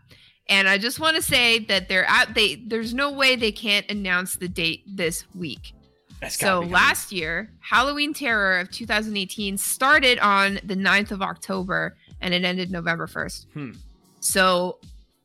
[0.49, 2.32] and I just want to say that they're out.
[2.34, 5.74] They there's no way they can't announce the date this week.
[6.30, 12.45] So last year, Halloween Terror of 2018 started on the 9th of October and it
[12.45, 13.47] ended November 1st.
[13.53, 13.70] Hmm.
[14.20, 14.78] So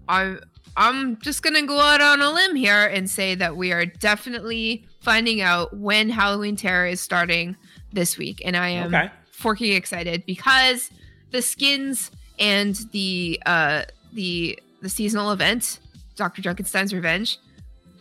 [0.09, 0.37] I
[0.75, 4.87] I'm just gonna go out on a limb here and say that we are definitely
[5.07, 7.55] finding out when Halloween Terror is starting
[7.93, 9.09] this week, and I am Okay.
[9.31, 10.91] forking excited because
[11.31, 15.79] the skins and the uh the the seasonal event,
[16.17, 16.41] Dr.
[16.41, 17.37] Junkenstein's Revenge,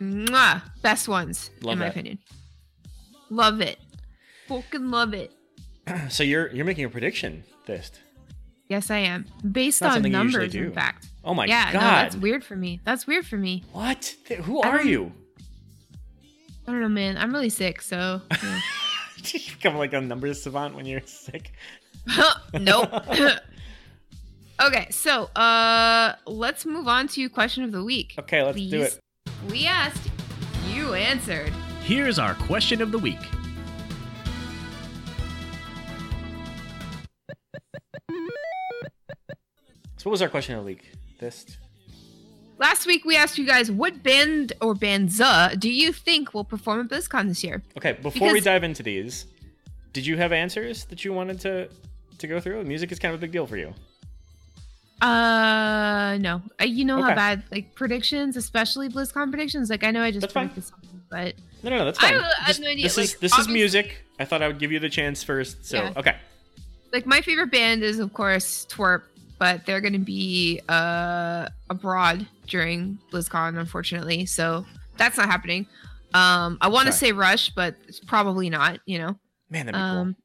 [0.00, 1.90] mwah, best ones Love in my that.
[1.92, 2.18] opinion.
[3.30, 3.78] Love it,
[4.48, 5.32] fucking love it.
[6.10, 8.00] So you're you're making a prediction, Fist.
[8.68, 10.54] Yes, I am based on something you usually numbers.
[10.56, 11.78] In fact, Oh my yeah, god.
[11.78, 12.80] no, that's weird for me.
[12.84, 13.62] That's weird for me.
[13.70, 14.12] What?
[14.42, 15.12] Who are you?
[16.66, 17.16] I don't know, man.
[17.16, 18.60] I'm really sick, so yeah.
[19.24, 21.52] you become like a numbers savant when you're sick.
[22.54, 22.90] nope.
[24.60, 28.14] okay, so uh let's move on to question of the week.
[28.18, 28.98] Okay, let's do it.
[29.48, 30.10] We asked,
[30.68, 31.52] you answered.
[31.82, 33.20] Here's our question of the week.
[39.98, 40.90] So what was our question of the week?
[41.18, 41.58] Fist.
[42.58, 46.80] Last week we asked you guys what band or bandza do you think will perform
[46.80, 47.62] at BlizzCon this year?
[47.76, 49.26] Okay, before we dive into these,
[49.92, 51.68] did you have answers that you wanted to
[52.18, 52.64] to go through?
[52.64, 53.74] Music is kind of a big deal for you.
[55.02, 56.40] Uh, no.
[56.58, 57.10] Uh, you know Okay.
[57.10, 59.68] how bad like predictions, especially BlizzCon predictions.
[59.68, 60.48] Like I know I just fine.
[60.48, 62.14] predicted something, but No, no, no, that's fine.
[62.14, 64.04] I have Just- no idea, This is like, this is music.
[64.18, 65.66] I thought I would give you the chance first.
[65.66, 65.92] So Yeah.
[65.96, 66.16] okay,
[66.92, 69.02] like my favorite band is of course Twerp,
[69.38, 74.26] but they're gonna be uh abroad during BlizzCon, unfortunately.
[74.26, 74.64] So
[74.96, 75.66] that's not happening.
[76.14, 78.80] Um, I want to say Rush, but it's probably not.
[78.86, 79.18] You know.
[79.50, 80.16] man, that'd be Um.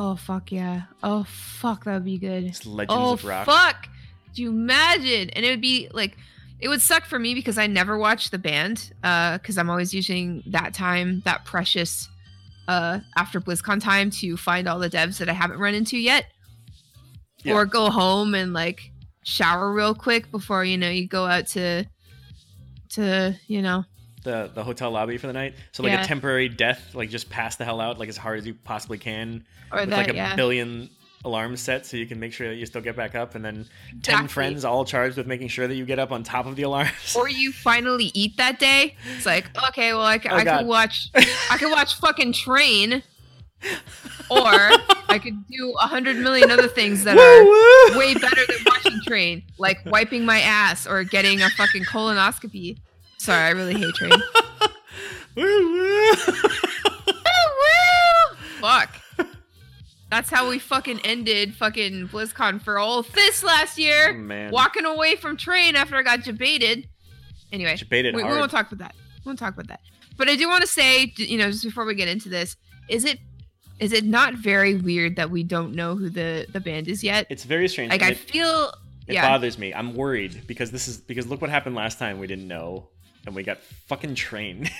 [0.00, 0.82] Oh fuck yeah!
[1.02, 2.44] Oh fuck, that would be good.
[2.44, 3.46] It's Legends Oh of Rock.
[3.46, 3.88] fuck!
[4.34, 5.30] Do you imagine?
[5.30, 6.16] And it would be like,
[6.60, 8.92] it would suck for me because I never watch the band.
[9.02, 12.08] Uh, because I'm always using that time, that precious,
[12.68, 16.26] uh, after BlizzCon time to find all the devs that I haven't run into yet,
[17.42, 17.54] Yeah.
[17.54, 18.90] or go home and like
[19.24, 21.84] shower real quick before you know you go out to,
[22.90, 23.84] to you know
[24.24, 25.54] The the hotel lobby for the night.
[25.72, 26.02] So like Yeah.
[26.02, 28.98] a temporary death, like just pass the hell out, like as hard as you possibly
[28.98, 30.34] can, or with that like a yeah.
[30.36, 30.90] billion
[31.24, 33.66] alarms set, so you can make sure that you still get back up, and then
[34.02, 36.62] ten friends all charged with making sure that you get up on top of the
[36.62, 36.90] alarms.
[37.16, 38.96] or you finally eat that day.
[39.16, 43.02] It's like, okay, well, I, c- Oh, I can watch, I can watch fucking Train,
[44.30, 44.52] or
[45.08, 49.42] I could do a hundred million other things that are way better than watching Train,
[49.58, 52.78] like wiping my ass or getting a fucking colonoscopy.
[53.18, 54.12] Sorry, I really hate Train.
[58.60, 58.90] Fuck.
[60.10, 64.10] That's how we fucking ended fucking BlizzCon for all this last year.
[64.10, 64.50] Oh, man.
[64.50, 66.88] Walking away from Train after I got debated.
[67.52, 68.94] Anyway, Debated we, we won't talk about that.
[69.24, 69.80] We won't talk about that.
[70.16, 72.56] But I do want to say, you know, just before we get into this,
[72.88, 73.18] is it
[73.78, 77.26] is it not very weird that we don't know who the the band is yet?
[77.30, 77.90] It's very strange.
[77.90, 78.72] Like I it, feel,
[79.06, 79.72] it yeah, bothers me.
[79.72, 82.88] I'm worried because this is because look what happened last time we didn't know,
[83.26, 84.70] and we got fucking trained.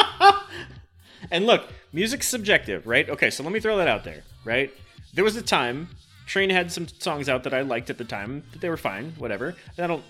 [1.30, 3.08] and look, music's subjective, right?
[3.08, 4.72] Okay, so let me throw that out there, right?
[5.14, 5.88] There was a time
[6.26, 8.42] Train had some songs out that I liked at the time.
[8.52, 9.54] That they were fine, whatever.
[9.76, 10.04] And I don't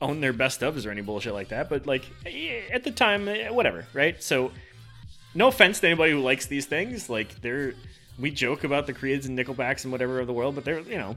[0.00, 3.28] own their best ofs or any bullshit like that, but like eh, at the time,
[3.28, 4.22] eh, whatever, right?
[4.22, 4.52] So
[5.34, 7.08] no offense to anybody who likes these things.
[7.08, 7.74] Like they're
[8.18, 10.98] we joke about the Creeds and Nickelbacks and whatever of the world, but they're you
[10.98, 11.16] know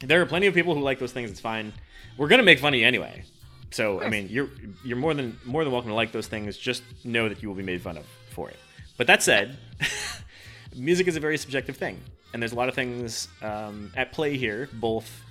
[0.00, 1.30] there are plenty of people who like those things.
[1.30, 1.72] It's fine.
[2.16, 3.24] We're gonna make fun of you anyway.
[3.70, 4.48] So I mean, you're
[4.84, 6.56] you're more than more than welcome to like those things.
[6.56, 8.56] Just know that you will be made fun of for it.
[8.96, 9.56] but that said,
[10.76, 12.00] music is a very subjective thing,
[12.32, 14.68] and there's a lot of things um, at play here.
[14.74, 15.22] Both,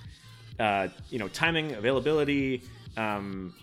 [0.58, 2.62] uh, you know, timing, availability.
[2.96, 3.54] Um,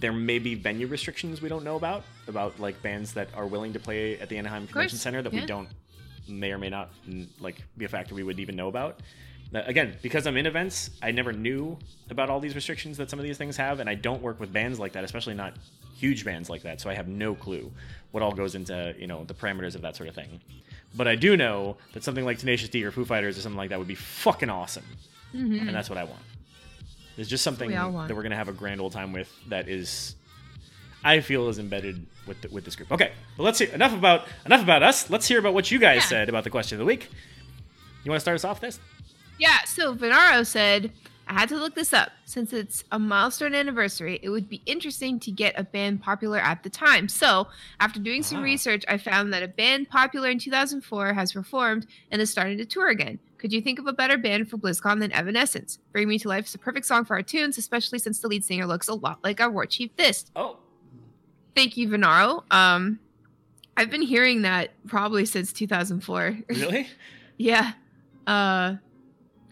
[0.00, 3.72] there may be venue restrictions we don't know about about like bands that are willing
[3.72, 5.40] to play at the Anaheim Convention Center that yeah.
[5.40, 5.68] we don't
[6.28, 6.90] may or may not
[7.40, 9.00] like be a factor we would even know about.
[9.54, 11.78] Again, because I'm in events, I never knew
[12.10, 14.52] about all these restrictions that some of these things have, and I don't work with
[14.52, 15.54] bands like that, especially not
[15.96, 16.80] huge bands like that.
[16.80, 17.70] So I have no clue
[18.10, 20.40] what all goes into you know the parameters of that sort of thing.
[20.94, 23.70] But I do know that something like Tenacious D or Foo Fighters or something like
[23.70, 24.84] that would be fucking awesome,
[25.34, 25.68] mm-hmm.
[25.68, 26.22] and that's what I want.
[27.16, 30.14] There's just something we that we're gonna have a grand old time with that is,
[31.02, 32.92] I feel, is embedded with the, with this group.
[32.92, 35.08] Okay, but let's hear enough about enough about us.
[35.10, 36.08] Let's hear about what you guys Yeah.
[36.08, 37.08] said about the question of the week.
[38.04, 38.78] You want to start us off this?
[39.38, 40.92] Yeah, so Venaro said,
[41.28, 42.12] I had to look this up.
[42.24, 46.62] Since it's a milestone anniversary, it would be interesting to get a band popular at
[46.62, 47.08] the time.
[47.08, 47.48] So,
[47.80, 48.42] after doing some Ah.
[48.42, 52.64] research, I found that a band popular in 2004 has reformed and is starting to
[52.64, 53.18] tour again.
[53.46, 55.78] Could you think of a better band for BlizzCon than Evanescence?
[55.92, 58.44] Bring Me to Life is a perfect song for our tunes, especially since the lead
[58.44, 60.24] singer looks a lot like our War Chief This.
[60.34, 60.56] Oh,
[61.54, 62.42] Thank you, Venaro.
[62.52, 62.98] Um,
[63.76, 66.38] I've been hearing that probably since 2004.
[66.48, 66.88] really?
[67.36, 67.74] Yeah.
[68.26, 68.74] Uh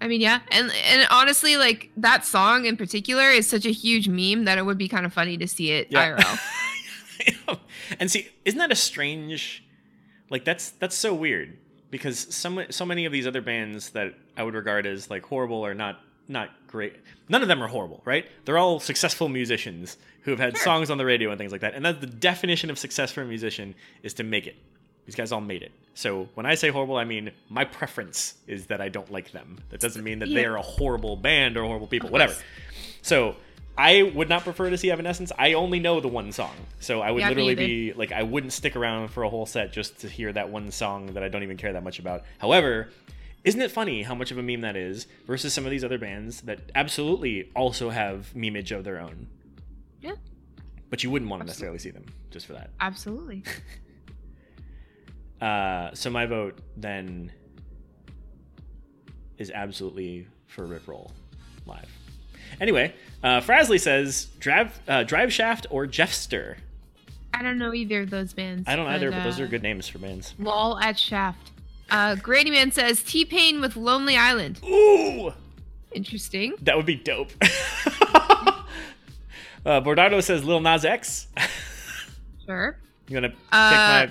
[0.01, 0.41] I mean, yeah.
[0.51, 4.67] And and honestly, like that song in particular is such a huge meme that it
[4.67, 6.41] would be kind of funny to see it IRL.
[8.01, 9.65] and see, isn't that a strange?
[10.31, 11.59] Like that's that's so weird
[11.95, 15.65] because some so many of these other bands that I would regard as like horrible
[15.65, 16.97] or not not great.
[17.29, 18.27] None of them are horrible, right?
[18.45, 21.75] They're all successful musicians who have had songs on the radio and things like that.
[21.75, 24.57] And that's the definition of success for a musician is to make it.
[25.07, 25.71] These guys all made it.
[25.95, 29.61] So when I say horrible, I mean my preference is that I don't like them.
[29.71, 32.35] That doesn't mean that they are a horrible band or horrible people, whatever.
[33.03, 33.37] So
[33.77, 35.33] I would not prefer to see Evanescence.
[35.37, 38.53] I only know the one song, so I would Yeah, literally be like, I wouldn't
[38.53, 41.43] stick around for a whole set just to hear that one song that I don't
[41.43, 42.23] even care that much about.
[42.39, 42.89] However,
[43.43, 45.99] isn't it funny how much of a meme that is versus some of these other
[45.99, 49.27] bands that absolutely also have memeage of their own,
[50.01, 50.15] Yeah,
[50.89, 52.71] but you wouldn't want to necessarily see them just for that.
[52.81, 53.43] absolutely.
[55.41, 57.31] Uh, so my vote then
[59.37, 61.13] is absolutely for Rick Roll
[61.67, 61.89] live.
[62.61, 66.57] Anyway, uh, Frasley says drive uh, drive shaft or Jeffster.
[67.33, 68.65] I don't know either of those bands.
[68.69, 70.35] I don't either, but those uh, are good names for bands.
[70.39, 71.51] Lol at Shaft.
[71.91, 74.61] Uh, Grady Man says T Pain with Lonely Island.
[74.65, 75.33] Ooh,
[75.93, 76.55] Interesting.
[76.63, 77.31] that would be dope.
[77.43, 78.63] uh,
[79.81, 81.27] Bordado says Lil Nas X.
[82.47, 82.77] Sure.
[83.09, 84.11] you gonna Uh, take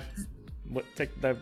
[0.70, 0.84] what?
[0.96, 1.36] Take the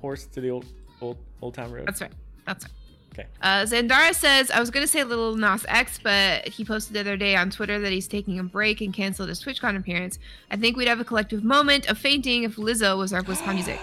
[0.00, 0.64] horse to the old
[1.00, 1.86] old old town road.
[1.86, 2.12] That's right.
[2.46, 2.72] That's right.
[3.18, 3.28] Okay.
[3.42, 7.00] Uh, Zandara says, I was going to say Little Nas X, but he posted the
[7.00, 10.18] other day on Twitter that he's taking a break and canceled his TwitchCon appearance.
[10.50, 13.80] I think we'd have a collective moment of fainting if Lizzo was our BlizzCon music.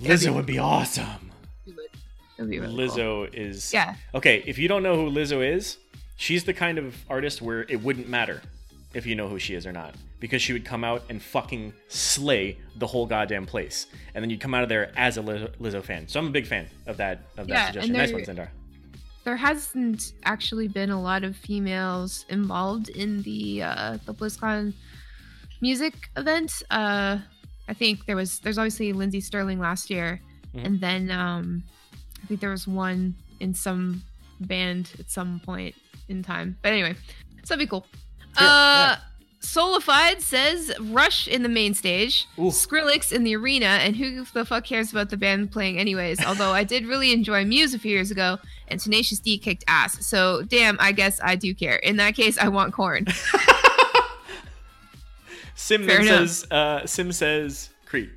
[0.00, 1.30] Lizzo would be awesome.
[1.66, 1.76] It
[2.38, 2.96] would be really cool.
[2.96, 3.94] Lizzo is Yeah.
[4.14, 5.76] Okay, if you don't know who Lizzo is,
[6.16, 8.40] she's the kind of artist where it wouldn't matter
[8.94, 11.72] if you know who she is or not because she would come out and fucking
[11.88, 15.82] slay the whole goddamn place, and then you'd come out of there as a Lizzo,
[15.82, 16.06] fan.
[16.08, 17.94] So I'm a big fan of that of that Yeah, suggestion.
[17.94, 18.48] and Nice there- one, Zendar.
[19.24, 24.72] There hasn't actually been a lot of females involved in the uh, the BlizzCon
[25.60, 26.62] music event.
[26.70, 27.18] Uh,
[27.68, 30.20] I think there was there's obviously Lindsey Stirling last year,
[30.54, 30.64] Mhm.
[30.66, 31.62] and then um,
[32.22, 34.02] I think there was one in some
[34.40, 35.74] band at some point
[36.08, 36.56] in time.
[36.62, 36.94] But anyway,
[37.44, 37.86] so that'd be cool.
[38.36, 38.96] Uh,
[39.40, 42.50] Solified says Rush in the main stage, Ooh.
[42.50, 46.24] Skrillex in the arena, and who the fuck cares about the band playing anyways?
[46.26, 50.06] Although I did really enjoy Muse a few years ago, and Tenacious D kicked ass.
[50.06, 51.76] So damn, I guess I do care.
[51.76, 53.06] In that case, I want Korn.
[55.54, 58.10] Sim says uh, Sim says Creed.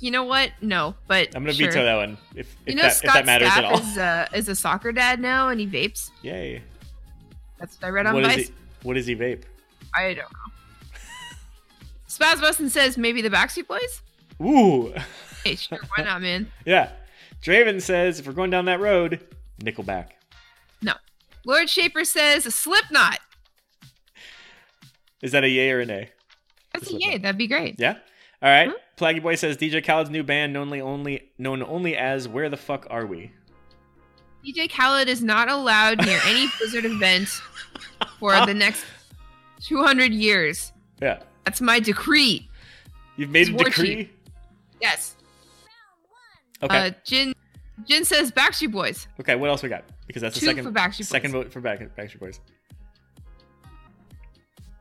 [0.00, 0.52] you know what?
[0.60, 1.68] No, but I'm gonna sure.
[1.68, 3.78] veto that one if if, You know, that, if Scott that matters Stapp at all.
[3.78, 6.10] is a, is a soccer dad now, and he vapes.
[6.22, 6.62] Yay.
[7.58, 8.46] That's what I read on What is Vice.
[8.48, 8.54] he?
[8.82, 9.42] What does he vape?
[9.96, 10.92] I don't know.
[12.08, 14.02] Spaz Bustin says maybe the Backstreet Boys.
[14.42, 14.94] Ooh.
[15.44, 16.50] Hey, sure, why not, man?
[16.66, 16.90] yeah.
[17.42, 19.24] Draven says if we're going down that road,
[19.62, 20.08] Nickelback.
[20.82, 20.94] No.
[21.46, 23.20] Lord Shaper says a Slipknot.
[25.22, 26.10] Is that a yay or a nay?
[26.74, 27.18] That's a yay.
[27.18, 27.76] That'd be great.
[27.78, 27.98] Yeah.
[28.42, 28.68] All right.
[28.68, 28.74] Hmm?
[29.02, 32.56] Plaggy Boy says DJ Khaled's new band, known only, only known only as "Where the
[32.56, 33.30] fuck are we?"
[34.44, 37.28] DJ Khaled is not allowed near any Blizzard event
[38.18, 38.84] for the next
[39.62, 40.72] 200 years.
[41.02, 41.20] Yeah.
[41.44, 42.48] That's my decree.
[43.16, 43.94] You've made a It's war decree.
[43.96, 44.10] chief.
[44.80, 45.16] Yes.
[46.62, 46.86] Okay.
[46.88, 47.34] Uh, Jin
[47.86, 49.06] Jin says Backstreet Boys.
[49.20, 49.34] okay.
[49.36, 49.84] What else we got?
[50.06, 51.44] Because that's the two second for Backstreet second Boys.
[51.44, 52.40] vote for Back, Backstreet Boys.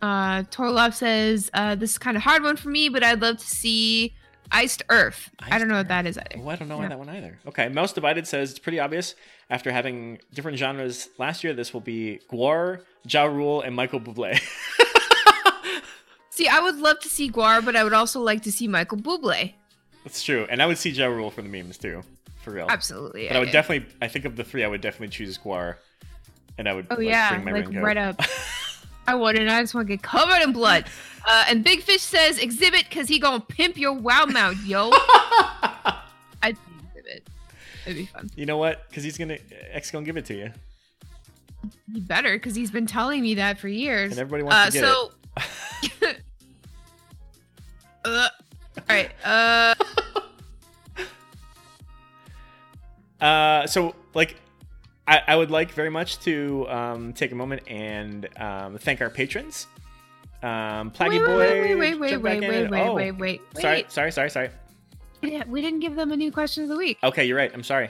[0.01, 3.37] Uh, Torlov says, uh, this is kind of hard one for me, but I'd love
[3.37, 4.13] to see
[4.51, 5.29] Iced Earth.
[5.39, 5.79] I don't know Earth.
[5.81, 6.41] what that is either.
[6.43, 6.89] Oh, I don't know Yeah.
[6.89, 7.37] that one either.
[7.47, 9.15] Okay, Mouse Divided says it's pretty obvious.
[9.49, 14.39] After having different genres last year, this will be GWAR, Ja Rule, and Michael Bublé.
[16.29, 18.99] See, I would love to see GWAR, but I would also like to see Michael
[18.99, 19.53] Bublé.
[20.03, 22.03] That's true, and I would see Ja Rule for the memes too,
[22.43, 22.67] for real.
[22.69, 23.27] Absolutely.
[23.27, 23.51] But I would yeah.
[23.53, 25.75] definitely, I think of the three, I would definitely choose GWAR,
[26.57, 26.87] and I would.
[26.91, 28.21] Oh like, yeah, like right up.
[29.07, 29.49] I wouldn't.
[29.49, 30.85] I just want to get covered in blood.
[31.29, 34.91] Uh, and Big Fish says exhibit because he gonna pimp your wow mouth, yo.
[36.41, 36.55] I'd
[36.87, 37.27] exhibit.
[37.85, 38.29] It'd be fun.
[38.37, 38.87] You know what?
[38.87, 39.37] Because he's gonna
[39.73, 40.51] X gonna give it to you,
[41.91, 44.11] He better because he's been telling me that for years.
[44.13, 46.15] and everybody wants Uh, to get so.
[48.05, 48.29] uh,
[48.77, 49.11] all right.
[49.25, 49.75] Uh.
[53.19, 54.37] Uh, so like,
[55.07, 59.09] I, I would like very much to um, take a moment and um, thank our
[59.09, 59.67] patrons.
[60.43, 61.37] Um, Plaggy wait, Boy.
[61.37, 62.69] wait, wait, wait, wait, wait, in.
[62.69, 63.61] wait, Oh, wait, wait, wait.
[63.61, 64.49] Sorry, sorry, sorry, sorry.
[65.21, 66.97] Yeah, we didn't give them a new question of the week.
[67.03, 67.51] Okay, you're right.
[67.53, 67.89] I'm sorry.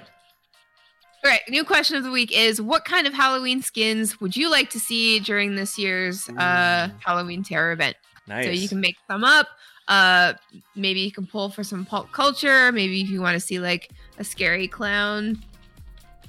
[1.26, 4.50] All right, new question of the week is what kind of Halloween skins would you
[4.50, 7.98] like to see during this year's uh, Halloween Terror event?
[8.28, 8.46] Nice.
[8.46, 9.48] So you can make some up.
[9.88, 10.34] Uh,
[10.76, 12.72] maybe you can pull for some pulp culture.
[12.72, 13.90] Maybe if you want to see like
[14.20, 15.44] a scary clown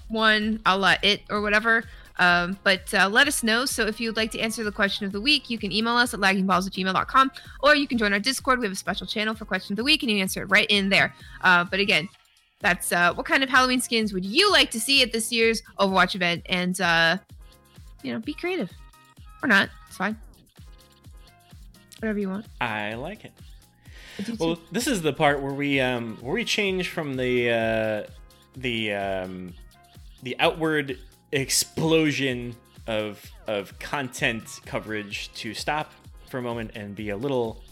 [0.09, 1.85] one, a la it or whatever.
[2.19, 3.65] Um, but uh, let us know.
[3.65, 6.13] So if you'd like to answer the question of the week, you can email us
[6.15, 7.31] at laggingballs at gmail.com
[7.63, 8.59] or you can join our Discord.
[8.59, 10.67] We have a special channel for question of the week and you answer it right
[10.69, 11.15] in there.
[11.43, 12.09] Uh, but again,
[12.61, 15.63] that's uh, what kind of Halloween skins would you like to see at this year's
[15.79, 16.43] Overwatch event?
[16.47, 17.19] And, uh,
[18.03, 18.73] you know, be creative
[19.43, 19.71] or not.
[19.87, 20.17] It's fine.
[22.01, 22.47] Whatever you want.
[22.61, 23.33] I like it.
[24.19, 24.37] I.
[24.41, 28.11] Well, this is the part where we um where we change from the uh
[28.57, 29.55] the um
[30.23, 30.99] the outward
[31.33, 32.55] explosion
[32.87, 35.93] of of content coverage to stop
[36.29, 37.63] for a moment and be a little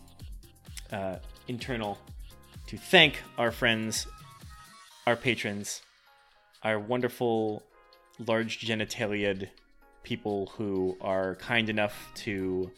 [0.93, 1.17] uh
[1.49, 1.99] internal
[2.67, 4.07] to thank our friends,
[5.07, 5.83] our patrons,
[6.63, 7.63] our wonderful
[8.27, 9.49] large genitaliaed
[10.03, 12.71] people who are kind enough to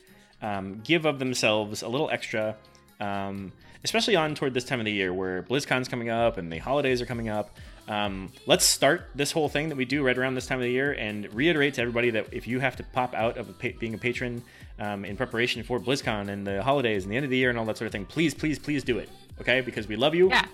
[0.43, 2.57] um, give of themselves a little extra,
[3.01, 3.53] um,
[3.85, 7.01] especially on toward this time of the year where BlizzCon's coming up and the holidays
[7.01, 7.57] are coming up.
[7.89, 10.71] Um, let's start this whole thing that we do right around this time of the
[10.71, 13.79] year and reiterate to everybody that if you have to pop out of a pa-
[13.79, 14.43] being a patron
[14.79, 17.59] um, in preparation for BlizzCon and the holidays and the end of the year and
[17.59, 19.09] all that sort of thing, please, please, please do it.
[19.41, 20.29] Okay, because we love you.
[20.29, 20.45] Yeah.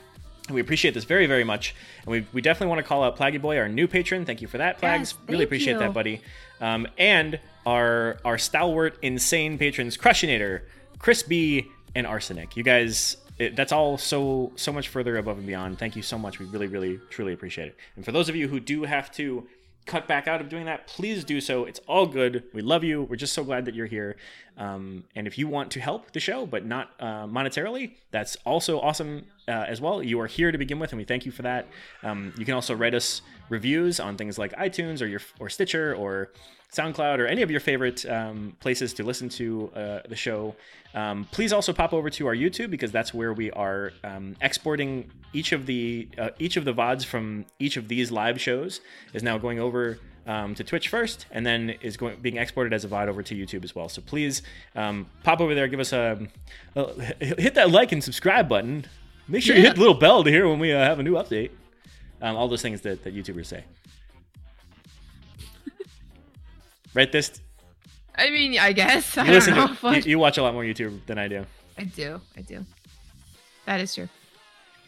[0.47, 1.75] And we appreciate this very, very much.
[2.03, 4.25] And we, we definitely want to call out Plaggy Boy, our new patron.
[4.27, 4.99] Thank you for that, Plags.
[4.99, 5.79] Yes, really appreciate you.
[5.81, 6.21] that, buddy.
[6.61, 10.63] Um, and our our stalwart, insane patrons, Crushinator,
[10.99, 12.57] Chris B, and Arsenic.
[12.57, 15.79] You guys, it, that's all so so much further above and beyond.
[15.79, 16.39] Thank you so much.
[16.39, 17.77] We really, really, truly appreciate it.
[17.97, 19.47] And for those of you who do have to
[19.87, 21.65] cut back out of doing that, please do so.
[21.65, 22.45] It's all good.
[22.55, 23.03] We love you.
[23.03, 24.17] We're just so glad that you're here.
[24.57, 28.81] Um, and if you want to help the show, but not uh, monetarily, that's also
[28.81, 30.03] awesome uh, as well.
[30.03, 31.69] You are here to begin with, and we thank you for that.
[32.03, 33.21] Um, you can also write us
[33.51, 36.31] reviews on things like iTunes or your or Stitcher or
[36.73, 40.55] SoundCloud or any of your favorite um, places to listen to uh, the show.
[40.95, 45.11] Um, please also pop over to our YouTube because that's where we are um, exporting
[45.33, 48.81] each of the uh, each of the vods from each of these live shows
[49.13, 52.85] is now going over um, to Twitch first, and then is going being exported as
[52.85, 53.89] a VOD over to YouTube as well.
[53.89, 54.43] So please
[54.75, 56.27] um, pop over there, give us a,
[56.77, 58.87] a hit that like and subscribe button.
[59.27, 61.15] Make sure you hit the little bell to hear when we uh, have a new
[61.15, 61.51] update.
[62.21, 63.65] Um, all those things that, that YouTubers say.
[66.95, 67.41] Right, this
[68.17, 69.19] I mean, I guess.
[69.19, 69.67] I you don't listen know.
[69.69, 71.45] to but you, you watch a lot more YouTube than I do.
[71.77, 72.21] I do.
[72.37, 72.65] I do.
[73.67, 74.09] That is true.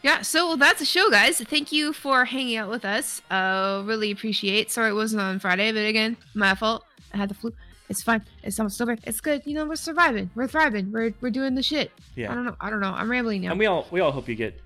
[0.03, 1.41] Yeah, so that's the show, guys.
[1.41, 3.21] Thank you for hanging out with us.
[3.31, 4.71] Uh, really appreciate.
[4.71, 6.85] Sorry it wasn't on Friday, but again, my fault.
[7.13, 7.51] I had the flu.
[7.89, 8.21] It's fine.
[8.43, 8.95] It's almost over.
[9.05, 9.41] It's good.
[9.45, 10.29] You know, we're surviving.
[10.35, 10.91] We're thriving.
[10.91, 11.91] We're we're doing the shit.
[12.15, 12.31] Yeah.
[12.31, 12.55] I don't know.
[12.59, 12.93] I don't know.
[12.93, 13.51] I'm rambling now.
[13.51, 14.59] And we all we all hope you get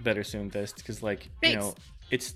[0.00, 1.74] better soon, Thist, because like you know,
[2.10, 2.34] it's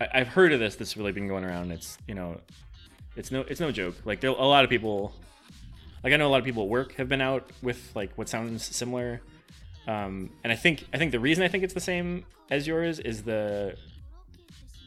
[0.00, 0.76] I, I've heard of this.
[0.76, 1.70] That's really been going around.
[1.70, 2.40] It's you know,
[3.18, 3.96] it's no it's no joke.
[4.04, 5.12] Like there a lot of people,
[6.04, 8.28] like I know a lot of people at work have been out with like what
[8.28, 9.20] sounds similar.
[9.86, 12.98] Um, and I think I think the reason I think it's the same as yours
[13.00, 13.76] is the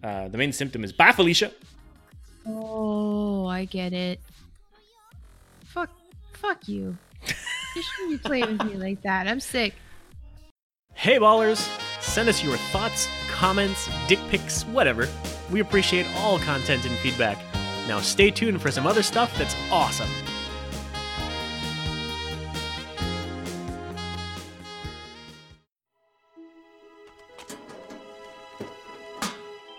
[0.04, 1.52] uh, the main symptom is bye Felicia.
[2.48, 4.20] oh, I get it.
[5.66, 5.90] Fuck.
[6.34, 6.98] Fuck you.
[7.74, 9.30] You shouldn't be playing with me like that.
[9.30, 9.76] I'm sick.
[10.94, 11.66] Hey ballers!
[12.02, 15.08] Send us your thoughts, comments, dick pics, whatever.
[15.50, 17.38] We appreciate all content and feedback.
[17.92, 20.08] Now stay tuned for some other stuff that's awesome.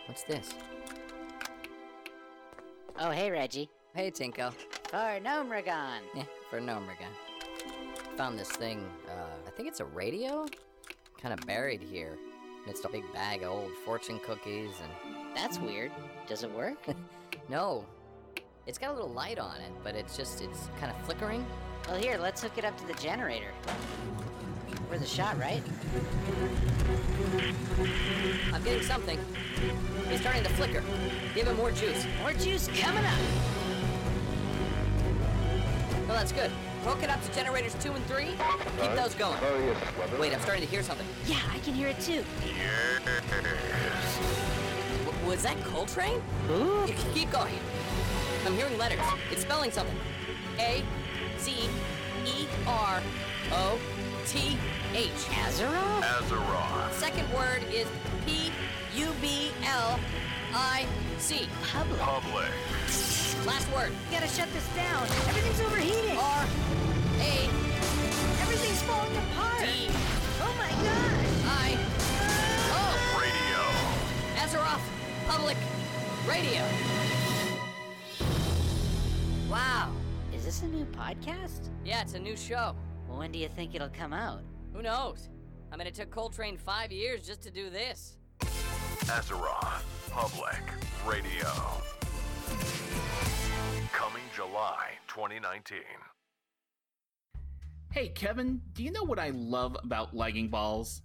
[0.04, 0.54] What's this?
[2.98, 3.70] Oh, hey, Reggie.
[3.94, 4.52] Hey, Tinko.
[4.90, 6.00] For Gnomeregan.
[6.14, 7.14] Yeah, for Gnomeregan.
[8.18, 10.44] Found this thing, uh, I think it's a radio?
[11.18, 12.18] Kind of buried here.
[12.64, 15.34] Amidst a big bag of old fortune cookies and.
[15.34, 15.92] That's weird.
[16.26, 16.76] Does it work?
[17.48, 17.84] No!
[18.66, 21.44] It's got a little light on it, but it's just, it's kind of flickering.
[21.88, 23.50] well, here, let's hook it up to the generator.
[24.90, 25.62] Worth a shot, right?
[28.52, 29.18] I'm getting something.
[30.08, 30.82] He's starting to flicker.
[31.34, 32.06] Give him more juice.
[32.20, 33.18] More juice coming up.
[36.06, 36.50] Well, that's good.
[36.84, 38.28] Hook it up to generators two and three.
[38.80, 39.38] Keep those going.
[40.20, 41.06] Wait, I'm starting to hear something.
[41.26, 42.22] Yeah, I can hear it too.
[45.06, 46.20] W- was that Coltrane?
[46.50, 47.54] You c- keep going.
[48.44, 48.98] I'm hearing letters.
[49.30, 49.96] It's spelling something.
[50.58, 50.82] A
[51.38, 51.52] Z
[52.26, 53.00] E R
[53.52, 53.78] O
[54.26, 54.58] T
[54.94, 55.10] H.
[55.10, 56.02] Azeroth?
[56.02, 56.92] Azeroth.
[56.92, 57.86] Second word is
[58.26, 58.50] P
[58.96, 59.98] U B L
[60.54, 60.86] I
[61.18, 61.48] C.
[61.72, 62.00] Public.
[62.00, 62.50] Public.
[63.46, 63.90] Last word.
[64.10, 65.02] You gotta shut this down.
[65.28, 66.16] Everything's overheating.
[66.16, 66.44] R
[67.20, 67.48] A
[68.42, 69.62] Everything's falling apart.
[69.62, 69.88] D
[70.40, 71.30] Oh my gosh.
[71.46, 71.78] I
[72.74, 73.20] O.
[73.22, 73.60] Radio.
[74.42, 74.82] Azeroth
[75.28, 75.56] Public
[76.26, 77.21] Radio.
[79.52, 79.92] Wow.
[80.34, 81.68] Is this a new podcast?
[81.84, 82.74] Yeah, it's a new show.
[83.06, 84.40] Well, when do you think it'll come out?
[84.72, 85.28] Who knows?
[85.70, 88.16] I mean, it took Coltrane five years just to do this.
[88.40, 89.82] Azeroth.
[90.10, 90.62] Public.
[91.06, 91.50] Radio.
[93.92, 95.80] Coming July 2019.
[97.90, 101.02] Hey, Kevin, do you know what I love about lagging balls?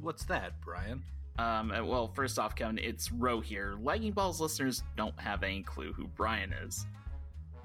[0.00, 1.02] What's that, Brian?
[1.36, 3.74] Um, uh, well, first off, Kevin, it's Ro here.
[3.82, 6.86] Lagging Balls listeners don't have any clue who Brian is.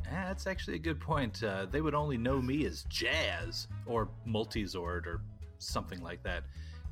[0.10, 1.44] That's actually a good point.
[1.44, 5.22] Uh, they would only know me as Jazz or Multizord or
[5.60, 6.44] something like that.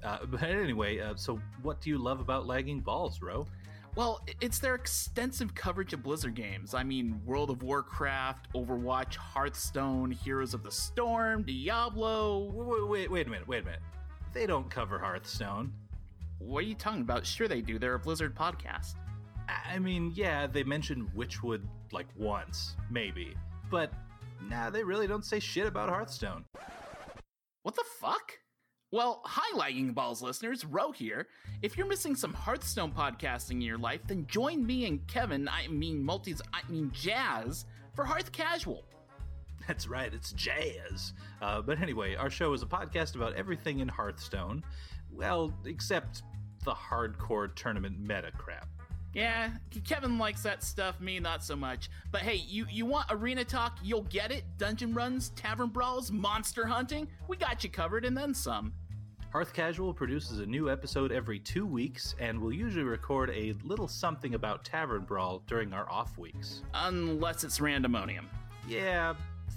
[0.04, 3.48] Uh, but anyway, uh, so what do you love about lagging balls, Ro?
[3.96, 6.74] Well, it's their extensive coverage of Blizzard games.
[6.74, 12.52] I mean, World of Warcraft, Overwatch, Hearthstone, Heroes of the Storm, Diablo.
[12.54, 13.80] Wait, wait, wait a minute, wait a minute.
[14.34, 15.72] They don't cover Hearthstone.
[16.40, 17.26] What are you talking about?
[17.26, 17.80] Sure, they do.
[17.80, 18.96] They're a Blizzard podcast.
[19.48, 23.36] I mean, yeah, they mentioned Witchwood like once, maybe.
[23.70, 23.94] But
[24.42, 26.46] nah, they really don't say shit about Hearthstone.
[27.64, 28.32] What the fuck?
[28.92, 31.28] Well, hi, Lagging Balls listeners, Ro here.
[31.62, 35.68] If you're missing some Hearthstone podcasting in your life, then join me and Kevin, I
[35.68, 37.66] mean Multis, I mean Jazz,
[37.96, 38.86] for Hearth Casual.
[39.68, 41.14] That's right, it's jazz.
[41.42, 44.64] Uh, but anyway, our show is a podcast about everything in Hearthstone.
[45.12, 46.22] Well, except
[46.64, 48.68] the hardcore tournament meta crap.
[49.16, 49.50] Yeah,
[49.86, 51.90] Kevin likes that stuff, me not so much.
[52.12, 54.44] But hey, you, you want arena talk, you'll get it.
[54.58, 58.74] Dungeon runs, tavern brawls, monster hunting, we got you covered and then some.
[59.32, 63.88] Hearth Casual produces a new episode every two weeks, and we'll usually record a little
[63.88, 66.62] something about Tavern Brawl during our off weeks.
[66.74, 68.26] Unless it's randomonium.
[68.68, 69.14] Yeah,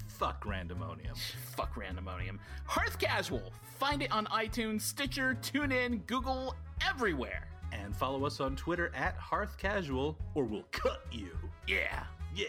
[0.07, 1.17] fuck randomonium.
[1.57, 2.39] Fuck randomonium.
[2.65, 3.53] Hearth Casual!
[3.79, 7.47] Find it on iTunes, Stitcher, TuneIn, Google, everywhere.
[7.73, 11.37] And follow us on Twitter at Hearth Casual, or we'll cut you.
[11.67, 12.05] Yeah.
[12.35, 12.47] Yeah.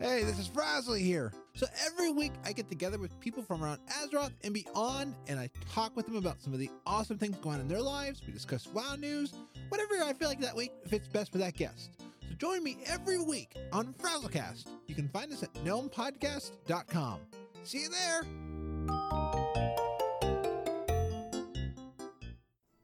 [0.00, 1.32] Hey, this is Frasley here.
[1.54, 5.50] So every week I get together with people from around Azeroth and beyond, and I
[5.72, 8.22] talk with them about some of the awesome things going on in their lives.
[8.26, 9.34] We discuss WoW news,
[9.70, 11.90] whatever I feel like that week fits best for that guest.
[12.34, 14.66] So join me every week on Frazzlecast.
[14.86, 17.20] You can find us at gnomepodcast.com.
[17.62, 18.22] See you there.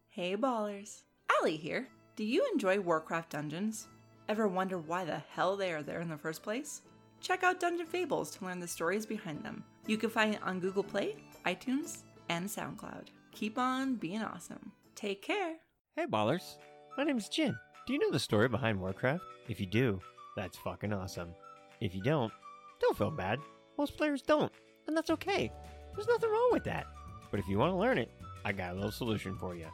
[0.08, 1.88] Hey ballers, Allie here.
[2.16, 3.88] Do you enjoy Warcraft dungeons?
[4.28, 6.82] Ever wonder why the hell they are there in the first place?
[7.20, 9.64] Check out Dungeon Fables to learn the stories behind them.
[9.86, 13.08] You can find it on Google Play, iTunes, and SoundCloud.
[13.32, 14.72] Keep on being awesome.
[14.94, 15.56] Take care.
[15.96, 16.56] Hey ballers,
[16.96, 17.56] my name's Jin.
[17.90, 19.24] Do you know the story behind Warcraft?
[19.48, 20.00] If you do,
[20.36, 21.34] that's fucking awesome.
[21.80, 22.32] If you don't,
[22.80, 23.40] don't feel bad.
[23.76, 24.52] Most players don't,
[24.86, 25.50] and that's okay.
[25.92, 26.86] There's nothing wrong with that.
[27.32, 28.08] But if you want to learn it,
[28.44, 29.66] I got a little solution for you.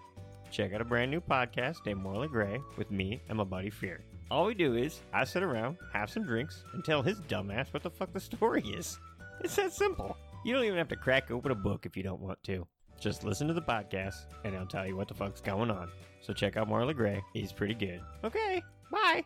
[0.50, 4.02] Check out a brand new podcast named Morley Gray with me and my buddy Fear.
[4.30, 7.82] All we do is I sit around, have some drinks, and tell his dumbass what
[7.82, 8.98] the fuck the story is.
[9.42, 10.16] It's that simple.
[10.42, 12.66] You don't even have to crack open a book if you don't want to.
[13.00, 15.88] Just listen to the podcast, and he'll tell you what the fuck's going on.
[16.20, 17.22] So check out Marla Gray.
[17.32, 18.00] He's pretty good.
[18.24, 19.24] Okay, bye.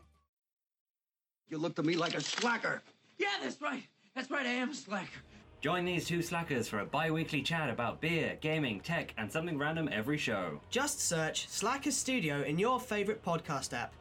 [1.48, 2.82] You look to me like a slacker.
[3.18, 3.82] Yeah, that's right.
[4.14, 5.20] That's right, I am a slacker.
[5.60, 9.59] Join these two slackers for a bi weekly chat about beer, gaming, tech, and something
[9.59, 10.59] random every show.
[10.70, 13.92] Just search Slacker Studio in your favourite podcast app.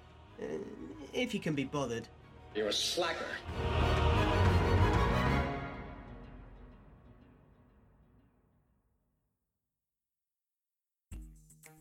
[0.42, 0.46] Uh,
[1.14, 2.08] if you can be bothered.
[2.56, 4.09] You're a slacker.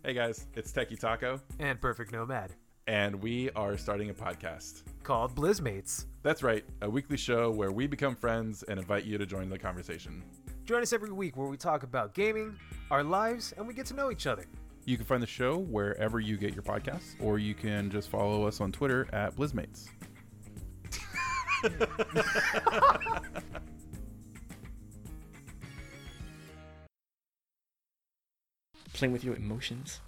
[0.09, 1.39] Hey guys, it's Techie Taco.
[1.59, 2.55] And Perfect Nomad.
[2.87, 6.07] And we are starting a podcast called Blizzmates.
[6.23, 9.59] That's right, a weekly show where we become friends and invite you to join the
[9.59, 10.23] conversation.
[10.65, 12.57] Join us every week where we talk about gaming,
[12.91, 14.47] our lives, and we get to know each other.
[14.87, 18.47] You can find the show wherever you get your podcasts, or you can just follow
[18.47, 19.91] us on Twitter at Blizzmates.
[28.99, 30.01] Playing with your emotions.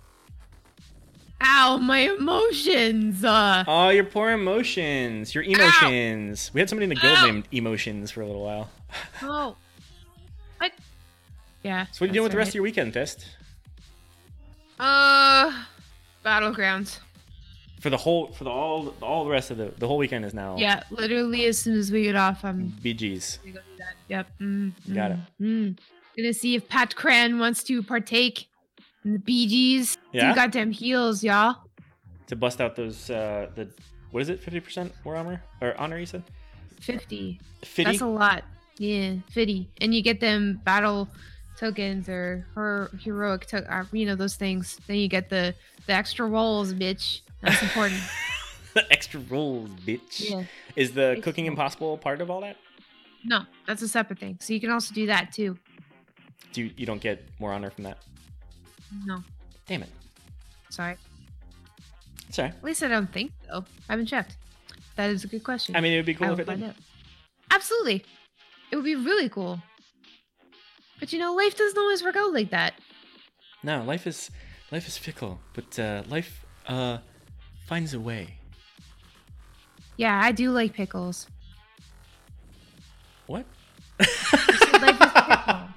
[1.41, 3.25] Ow, my emotions.
[3.25, 5.33] Uh, Oh, your poor emotions.
[5.33, 6.51] Your emotions.
[6.53, 7.27] We had somebody in the guild Ow.
[7.27, 8.69] named Emotions for a little while.
[9.23, 9.57] oh.
[10.59, 10.73] What?
[11.63, 11.87] Yeah.
[11.93, 13.27] So what are you doing with the rest of your weekend, Fist?
[14.81, 15.53] Uh,
[16.25, 16.99] battlegrounds.
[17.81, 20.35] For the whole, for the all, all the rest of the, the whole weekend is
[20.35, 20.57] now.
[20.59, 23.39] Yeah, literally as soon as we get off, I'm BGs.
[23.55, 23.61] go.
[24.09, 24.27] Yep.
[24.41, 25.43] Mm, Got mm, it.
[25.43, 25.79] Mm.
[26.17, 28.50] Gonna see if Pat Cran wants to partake
[29.05, 29.97] in the BGs.
[30.13, 30.31] Yeah?
[30.31, 31.57] Two goddamn heels, y'all.
[32.29, 33.69] To bust out those, uh, the,
[34.11, 34.41] what is it?
[34.41, 35.99] Fifty percent war armor or honor?
[35.99, 36.23] You said.
[36.81, 37.39] 50.
[37.63, 37.85] 50?
[37.85, 38.43] That's a lot.
[38.79, 39.69] Yeah, 50.
[39.83, 41.09] And you get them battle
[41.59, 44.79] tokens or her heroic to- uh, you know those things.
[44.87, 45.55] Then you get the
[45.87, 47.21] the extra rolls, bitch.
[47.43, 48.01] That's important.
[48.73, 50.31] The extra rolls, bitch.
[50.31, 50.45] Yeah.
[50.77, 52.57] Is the cooking impossible part of all that?
[53.25, 54.39] no, that's a separate thing.
[54.41, 55.59] So you can also do that too.
[56.53, 57.99] Do you, you don't get more honor from that?
[59.07, 59.23] No,
[59.67, 59.91] Damn it.
[60.71, 60.97] sorry.
[62.31, 62.49] Sorry.
[62.49, 63.65] At least I don't think so.
[63.89, 64.37] I haven't checked.
[64.97, 65.75] That is a good question.
[65.77, 66.63] I mean, it would be cool I if it did.
[66.65, 66.75] out.
[67.51, 68.05] Absolutely.
[68.71, 69.61] It would be really cool.
[71.01, 72.75] But you know, life doesn't always work out like that.
[73.63, 74.31] No, life is
[74.71, 76.99] life is fickle, but uh, life uh
[77.67, 78.35] finds a way.
[79.97, 81.27] Yeah, I do like pickles.
[83.27, 83.45] What?
[83.99, 85.61] Life is pickle.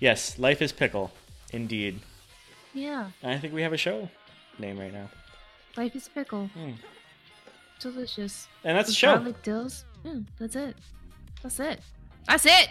[0.00, 1.10] Yes, life is pickle,
[1.52, 2.00] indeed.
[2.74, 4.08] Yeah, I think we have a show
[4.58, 5.08] name right now.
[5.76, 6.46] life is pickle.
[6.54, 6.72] Hmm.
[7.80, 8.46] Delicious.
[8.64, 9.14] And that's the With show.
[9.16, 9.84] Garlic dills.
[10.04, 10.76] Mm, that's it.
[11.42, 11.80] That's it.
[12.28, 12.68] That's it.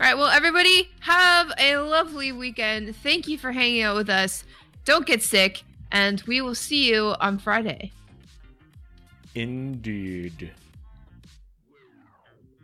[0.00, 0.16] All right.
[0.18, 2.94] Well, everybody, have a lovely weekend.
[2.96, 4.42] Thank you for hanging out with us.
[4.84, 5.62] Don't get sick,
[5.92, 7.92] and we will see you on Friday.
[9.34, 10.50] Indeed.